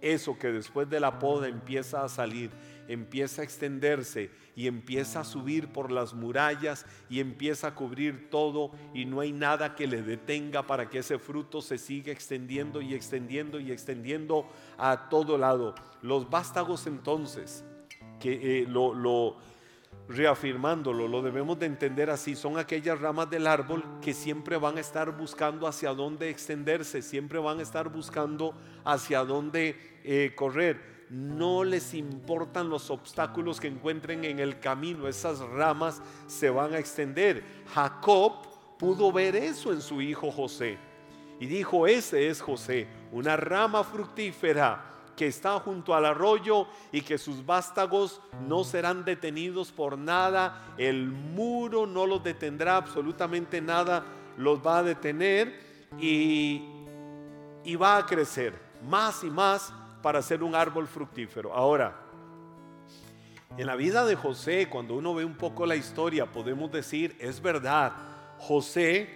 eso 0.00 0.36
que 0.40 0.48
después 0.48 0.90
de 0.90 0.98
la 0.98 1.20
poda 1.20 1.46
empieza 1.46 2.02
a 2.02 2.08
salir, 2.08 2.50
empieza 2.88 3.42
a 3.42 3.44
extenderse 3.44 4.32
y 4.56 4.66
empieza 4.66 5.20
a 5.20 5.24
subir 5.24 5.68
por 5.68 5.92
las 5.92 6.14
murallas 6.14 6.84
y 7.08 7.20
empieza 7.20 7.68
a 7.68 7.74
cubrir 7.76 8.28
todo 8.28 8.72
y 8.92 9.04
no 9.04 9.20
hay 9.20 9.30
nada 9.30 9.76
que 9.76 9.86
le 9.86 10.02
detenga 10.02 10.66
para 10.66 10.90
que 10.90 10.98
ese 10.98 11.20
fruto 11.20 11.62
se 11.62 11.78
siga 11.78 12.10
extendiendo 12.10 12.82
y 12.82 12.94
extendiendo 12.94 13.60
y 13.60 13.70
extendiendo 13.70 14.50
a 14.78 15.08
todo 15.08 15.38
lado. 15.38 15.76
Los 16.02 16.28
vástagos 16.28 16.88
entonces, 16.88 17.64
que 18.18 18.62
eh, 18.62 18.66
lo, 18.68 18.94
lo 18.94 19.51
reafirmándolo, 20.08 21.08
lo 21.08 21.22
debemos 21.22 21.58
de 21.58 21.66
entender 21.66 22.10
así, 22.10 22.34
son 22.34 22.58
aquellas 22.58 23.00
ramas 23.00 23.30
del 23.30 23.46
árbol 23.46 23.84
que 24.00 24.12
siempre 24.12 24.56
van 24.56 24.76
a 24.76 24.80
estar 24.80 25.16
buscando 25.16 25.66
hacia 25.66 25.94
dónde 25.94 26.30
extenderse, 26.30 27.02
siempre 27.02 27.38
van 27.38 27.60
a 27.60 27.62
estar 27.62 27.88
buscando 27.88 28.54
hacia 28.84 29.24
dónde 29.24 30.00
eh, 30.04 30.32
correr 30.34 30.92
no 31.12 31.62
les 31.62 31.92
importan 31.92 32.70
los 32.70 32.90
obstáculos 32.90 33.60
que 33.60 33.68
encuentren 33.68 34.24
en 34.24 34.38
el 34.38 34.58
camino, 34.60 35.06
esas 35.06 35.40
ramas 35.40 36.00
se 36.26 36.48
van 36.48 36.72
a 36.72 36.78
extender. 36.78 37.44
Jacob 37.74 38.32
pudo 38.78 39.12
ver 39.12 39.36
eso 39.36 39.72
en 39.74 39.82
su 39.82 40.00
hijo 40.00 40.30
José 40.30 40.78
y 41.38 41.46
dijo, 41.46 41.86
ese 41.86 42.28
es 42.28 42.40
José, 42.40 42.86
una 43.10 43.36
rama 43.36 43.84
fructífera 43.84 44.91
que 45.16 45.26
está 45.26 45.58
junto 45.60 45.94
al 45.94 46.06
arroyo 46.06 46.66
y 46.90 47.02
que 47.02 47.18
sus 47.18 47.44
vástagos 47.44 48.20
no 48.46 48.64
serán 48.64 49.04
detenidos 49.04 49.72
por 49.72 49.98
nada, 49.98 50.74
el 50.78 51.08
muro 51.08 51.86
no 51.86 52.06
los 52.06 52.22
detendrá, 52.22 52.76
absolutamente 52.76 53.60
nada 53.60 54.04
los 54.36 54.64
va 54.64 54.78
a 54.78 54.82
detener 54.82 55.88
y, 55.98 56.62
y 57.64 57.76
va 57.76 57.98
a 57.98 58.06
crecer 58.06 58.58
más 58.88 59.22
y 59.22 59.30
más 59.30 59.72
para 60.02 60.22
ser 60.22 60.42
un 60.42 60.54
árbol 60.54 60.86
fructífero. 60.86 61.52
Ahora, 61.54 62.02
en 63.56 63.66
la 63.66 63.76
vida 63.76 64.04
de 64.06 64.16
José, 64.16 64.68
cuando 64.68 64.94
uno 64.94 65.14
ve 65.14 65.24
un 65.24 65.36
poco 65.36 65.66
la 65.66 65.76
historia, 65.76 66.26
podemos 66.26 66.72
decir, 66.72 67.16
es 67.20 67.40
verdad, 67.40 67.92
José 68.38 69.08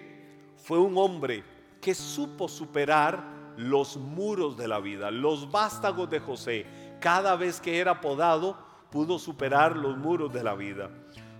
fue 0.58 0.78
un 0.78 0.96
hombre 0.98 1.42
que 1.80 1.94
supo 1.94 2.48
superar 2.48 3.35
los 3.56 3.96
muros 3.96 4.56
de 4.56 4.68
la 4.68 4.80
vida, 4.80 5.10
los 5.10 5.50
vástagos 5.50 6.08
de 6.10 6.20
José. 6.20 6.66
Cada 7.00 7.36
vez 7.36 7.60
que 7.60 7.78
era 7.78 8.00
podado, 8.00 8.56
pudo 8.90 9.18
superar 9.18 9.76
los 9.76 9.96
muros 9.96 10.32
de 10.32 10.42
la 10.42 10.54
vida. 10.54 10.90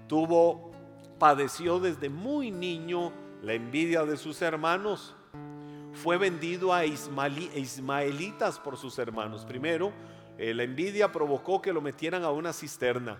Tuvo, 0.06 0.72
padeció 1.18 1.78
desde 1.80 2.08
muy 2.08 2.50
niño 2.50 3.12
la 3.42 3.54
envidia 3.54 4.04
de 4.04 4.16
sus 4.16 4.42
hermanos, 4.42 5.14
fue 5.92 6.18
vendido 6.18 6.74
a 6.74 6.84
ismaelitas 6.84 8.58
por 8.58 8.76
sus 8.76 8.98
hermanos. 8.98 9.46
Primero, 9.46 9.92
eh, 10.36 10.52
la 10.52 10.62
envidia 10.62 11.10
provocó 11.10 11.62
que 11.62 11.72
lo 11.72 11.80
metieran 11.80 12.22
a 12.22 12.30
una 12.30 12.52
cisterna. 12.52 13.18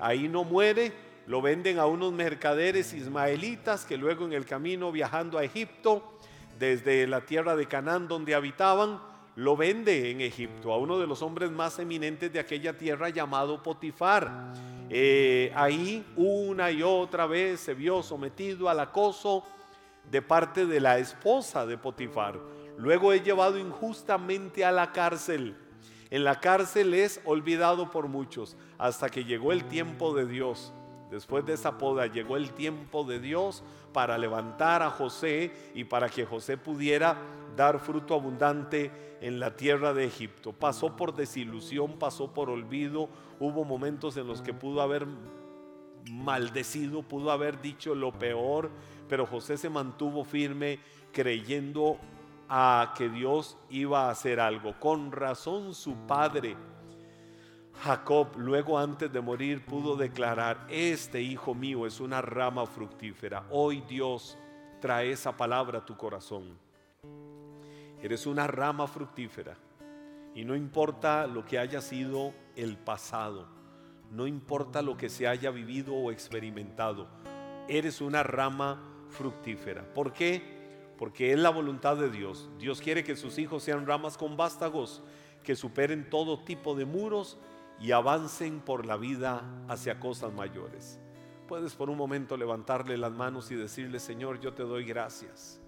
Ahí 0.00 0.28
no 0.28 0.42
muere, 0.42 0.92
lo 1.26 1.40
venden 1.40 1.78
a 1.78 1.86
unos 1.86 2.12
mercaderes 2.12 2.92
ismaelitas 2.92 3.84
que 3.84 3.96
luego 3.96 4.24
en 4.24 4.32
el 4.32 4.44
camino 4.44 4.90
viajando 4.90 5.38
a 5.38 5.44
Egipto, 5.44 6.11
desde 6.58 7.06
la 7.06 7.24
tierra 7.26 7.56
de 7.56 7.66
Canaán 7.66 8.08
donde 8.08 8.34
habitaban, 8.34 9.00
lo 9.36 9.56
vende 9.56 10.10
en 10.10 10.20
Egipto 10.20 10.72
a 10.72 10.78
uno 10.78 10.98
de 10.98 11.06
los 11.06 11.22
hombres 11.22 11.50
más 11.50 11.78
eminentes 11.78 12.32
de 12.32 12.38
aquella 12.38 12.76
tierra 12.76 13.08
llamado 13.08 13.62
Potifar. 13.62 14.52
Eh, 14.90 15.50
ahí 15.54 16.04
una 16.16 16.70
y 16.70 16.82
otra 16.82 17.26
vez 17.26 17.60
se 17.60 17.72
vio 17.72 18.02
sometido 18.02 18.68
al 18.68 18.80
acoso 18.80 19.44
de 20.10 20.20
parte 20.20 20.66
de 20.66 20.80
la 20.80 20.98
esposa 20.98 21.64
de 21.64 21.78
Potifar. 21.78 22.38
Luego 22.76 23.12
es 23.12 23.24
llevado 23.24 23.58
injustamente 23.58 24.64
a 24.64 24.72
la 24.72 24.92
cárcel. 24.92 25.56
En 26.10 26.24
la 26.24 26.40
cárcel 26.40 26.92
es 26.92 27.20
olvidado 27.24 27.90
por 27.90 28.08
muchos 28.08 28.56
hasta 28.76 29.08
que 29.08 29.24
llegó 29.24 29.52
el 29.52 29.64
tiempo 29.64 30.14
de 30.14 30.26
Dios. 30.26 30.74
Después 31.12 31.44
de 31.44 31.52
esa 31.52 31.76
poda 31.76 32.06
llegó 32.06 32.38
el 32.38 32.52
tiempo 32.52 33.04
de 33.04 33.20
Dios 33.20 33.62
para 33.92 34.16
levantar 34.16 34.82
a 34.82 34.88
José 34.88 35.52
y 35.74 35.84
para 35.84 36.08
que 36.08 36.24
José 36.24 36.56
pudiera 36.56 37.18
dar 37.54 37.80
fruto 37.80 38.14
abundante 38.14 39.18
en 39.20 39.38
la 39.38 39.54
tierra 39.54 39.92
de 39.92 40.06
Egipto. 40.06 40.54
Pasó 40.54 40.96
por 40.96 41.14
desilusión, 41.14 41.98
pasó 41.98 42.32
por 42.32 42.48
olvido, 42.48 43.10
hubo 43.38 43.62
momentos 43.62 44.16
en 44.16 44.26
los 44.26 44.40
que 44.40 44.54
pudo 44.54 44.80
haber 44.80 45.06
maldecido, 46.10 47.02
pudo 47.02 47.30
haber 47.30 47.60
dicho 47.60 47.94
lo 47.94 48.12
peor, 48.12 48.70
pero 49.06 49.26
José 49.26 49.58
se 49.58 49.68
mantuvo 49.68 50.24
firme 50.24 50.80
creyendo 51.12 51.98
a 52.48 52.94
que 52.96 53.10
Dios 53.10 53.58
iba 53.68 54.06
a 54.06 54.10
hacer 54.12 54.40
algo. 54.40 54.80
Con 54.80 55.12
razón 55.12 55.74
su 55.74 55.94
padre, 56.06 56.56
Jacob, 57.80 58.36
luego 58.36 58.78
antes 58.78 59.12
de 59.12 59.20
morir, 59.20 59.64
pudo 59.64 59.96
declarar, 59.96 60.66
este 60.68 61.20
hijo 61.20 61.54
mío 61.54 61.86
es 61.86 62.00
una 62.00 62.22
rama 62.22 62.66
fructífera. 62.66 63.44
Hoy 63.50 63.82
Dios 63.88 64.38
trae 64.80 65.10
esa 65.10 65.36
palabra 65.36 65.80
a 65.80 65.86
tu 65.86 65.96
corazón. 65.96 66.56
Eres 68.00 68.26
una 68.26 68.46
rama 68.46 68.86
fructífera. 68.86 69.56
Y 70.34 70.44
no 70.44 70.56
importa 70.56 71.26
lo 71.26 71.44
que 71.44 71.58
haya 71.58 71.80
sido 71.80 72.32
el 72.56 72.76
pasado, 72.76 73.46
no 74.10 74.26
importa 74.26 74.80
lo 74.80 74.96
que 74.96 75.08
se 75.08 75.26
haya 75.28 75.50
vivido 75.50 75.94
o 75.94 76.10
experimentado, 76.10 77.08
eres 77.68 78.00
una 78.00 78.22
rama 78.22 78.82
fructífera. 79.10 79.84
¿Por 79.92 80.12
qué? 80.12 80.42
Porque 80.98 81.32
es 81.32 81.38
la 81.38 81.50
voluntad 81.50 81.96
de 81.96 82.10
Dios. 82.10 82.48
Dios 82.58 82.80
quiere 82.80 83.04
que 83.04 83.16
sus 83.16 83.38
hijos 83.38 83.62
sean 83.62 83.86
ramas 83.86 84.16
con 84.16 84.36
vástagos, 84.36 85.02
que 85.42 85.54
superen 85.54 86.08
todo 86.08 86.44
tipo 86.44 86.74
de 86.74 86.86
muros 86.86 87.38
y 87.82 87.90
avancen 87.90 88.60
por 88.60 88.86
la 88.86 88.96
vida 88.96 89.42
hacia 89.68 89.98
cosas 89.98 90.32
mayores. 90.32 91.00
Puedes 91.48 91.74
por 91.74 91.90
un 91.90 91.98
momento 91.98 92.36
levantarle 92.36 92.96
las 92.96 93.10
manos 93.10 93.50
y 93.50 93.56
decirle, 93.56 93.98
Señor, 93.98 94.38
yo 94.40 94.54
te 94.54 94.62
doy 94.62 94.84
gracias. 94.84 95.60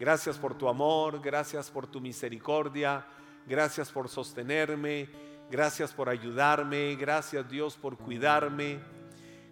Gracias 0.00 0.38
por 0.38 0.56
tu 0.56 0.68
amor, 0.68 1.20
gracias 1.20 1.70
por 1.70 1.86
tu 1.86 2.00
misericordia, 2.00 3.04
gracias 3.46 3.90
por 3.90 4.08
sostenerme, 4.08 5.10
gracias 5.50 5.92
por 5.92 6.08
ayudarme, 6.08 6.96
gracias 6.96 7.48
Dios 7.48 7.76
por 7.76 7.98
cuidarme. 7.98 8.80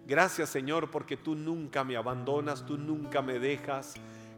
Gracias 0.07 0.49
Señor 0.49 0.91
porque 0.91 1.17
tú 1.17 1.35
nunca 1.35 1.85
me 1.85 1.97
abandonas, 1.97 2.65
tú 2.65 2.79
nunca 2.79 3.21
me 3.21 3.39
dejas. 3.39 3.95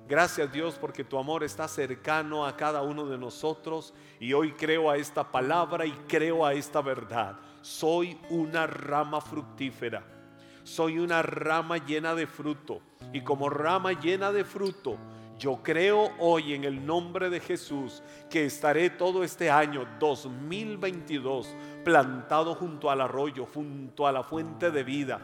Gracias 0.08 0.50
Dios 0.50 0.78
porque 0.80 1.04
tu 1.04 1.18
amor 1.18 1.44
está 1.44 1.68
cercano 1.68 2.46
a 2.46 2.56
cada 2.56 2.80
uno 2.80 3.04
de 3.06 3.18
nosotros. 3.18 3.92
Y 4.18 4.32
hoy 4.32 4.52
creo 4.52 4.90
a 4.90 4.96
esta 4.96 5.30
palabra 5.30 5.84
y 5.84 5.92
creo 6.08 6.46
a 6.46 6.54
esta 6.54 6.80
verdad. 6.80 7.36
Soy 7.60 8.18
una 8.30 8.66
rama 8.66 9.20
fructífera, 9.20 10.02
soy 10.64 10.98
una 10.98 11.20
rama 11.20 11.76
llena 11.76 12.14
de 12.14 12.26
fruto. 12.26 12.80
Y 13.12 13.20
como 13.20 13.50
rama 13.50 13.92
llena 13.92 14.32
de 14.32 14.44
fruto, 14.44 14.96
yo 15.38 15.62
creo 15.62 16.10
hoy 16.18 16.54
en 16.54 16.64
el 16.64 16.84
nombre 16.84 17.28
de 17.28 17.40
Jesús 17.40 18.02
que 18.30 18.46
estaré 18.46 18.90
todo 18.90 19.22
este 19.22 19.50
año 19.50 19.86
2022 20.00 21.54
plantado 21.84 22.54
junto 22.54 22.90
al 22.90 23.02
arroyo, 23.02 23.46
junto 23.46 24.06
a 24.06 24.12
la 24.12 24.22
fuente 24.22 24.70
de 24.70 24.82
vida. 24.82 25.20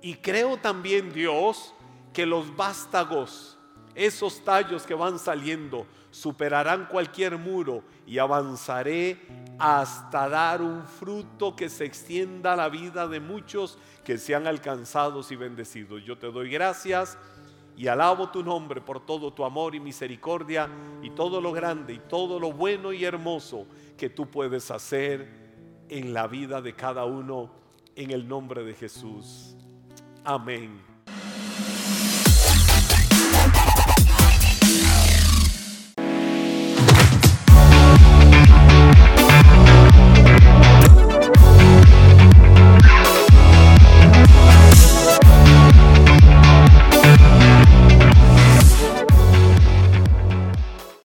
Y 0.00 0.14
creo 0.14 0.58
también, 0.58 1.12
Dios, 1.12 1.74
que 2.12 2.24
los 2.24 2.54
vástagos, 2.56 3.58
esos 3.94 4.44
tallos 4.44 4.84
que 4.84 4.94
van 4.94 5.18
saliendo, 5.18 5.86
superarán 6.10 6.86
cualquier 6.86 7.38
muro 7.38 7.82
y 8.06 8.18
avanzaré 8.18 9.20
hasta 9.58 10.28
dar 10.28 10.62
un 10.62 10.84
fruto 10.84 11.54
que 11.56 11.68
se 11.68 11.84
extienda 11.84 12.52
a 12.52 12.56
la 12.56 12.68
vida 12.68 13.08
de 13.08 13.20
muchos 13.20 13.78
que 14.04 14.18
sean 14.18 14.46
alcanzados 14.46 15.32
y 15.32 15.36
bendecidos. 15.36 16.04
Yo 16.04 16.18
te 16.18 16.30
doy 16.30 16.50
gracias 16.50 17.18
y 17.76 17.88
alabo 17.88 18.30
tu 18.30 18.42
nombre 18.44 18.80
por 18.80 19.04
todo 19.04 19.32
tu 19.32 19.44
amor 19.44 19.74
y 19.74 19.80
misericordia 19.80 20.68
y 21.02 21.10
todo 21.10 21.40
lo 21.40 21.52
grande 21.52 21.94
y 21.94 21.98
todo 21.98 22.38
lo 22.38 22.52
bueno 22.52 22.92
y 22.92 23.04
hermoso 23.04 23.66
que 23.96 24.08
tú 24.08 24.30
puedes 24.30 24.70
hacer 24.70 25.28
en 25.88 26.14
la 26.14 26.26
vida 26.26 26.60
de 26.60 26.74
cada 26.74 27.04
uno 27.04 27.50
en 27.96 28.10
el 28.10 28.26
nombre 28.26 28.64
de 28.64 28.74
Jesús. 28.74 29.56
Amém. 30.24 30.93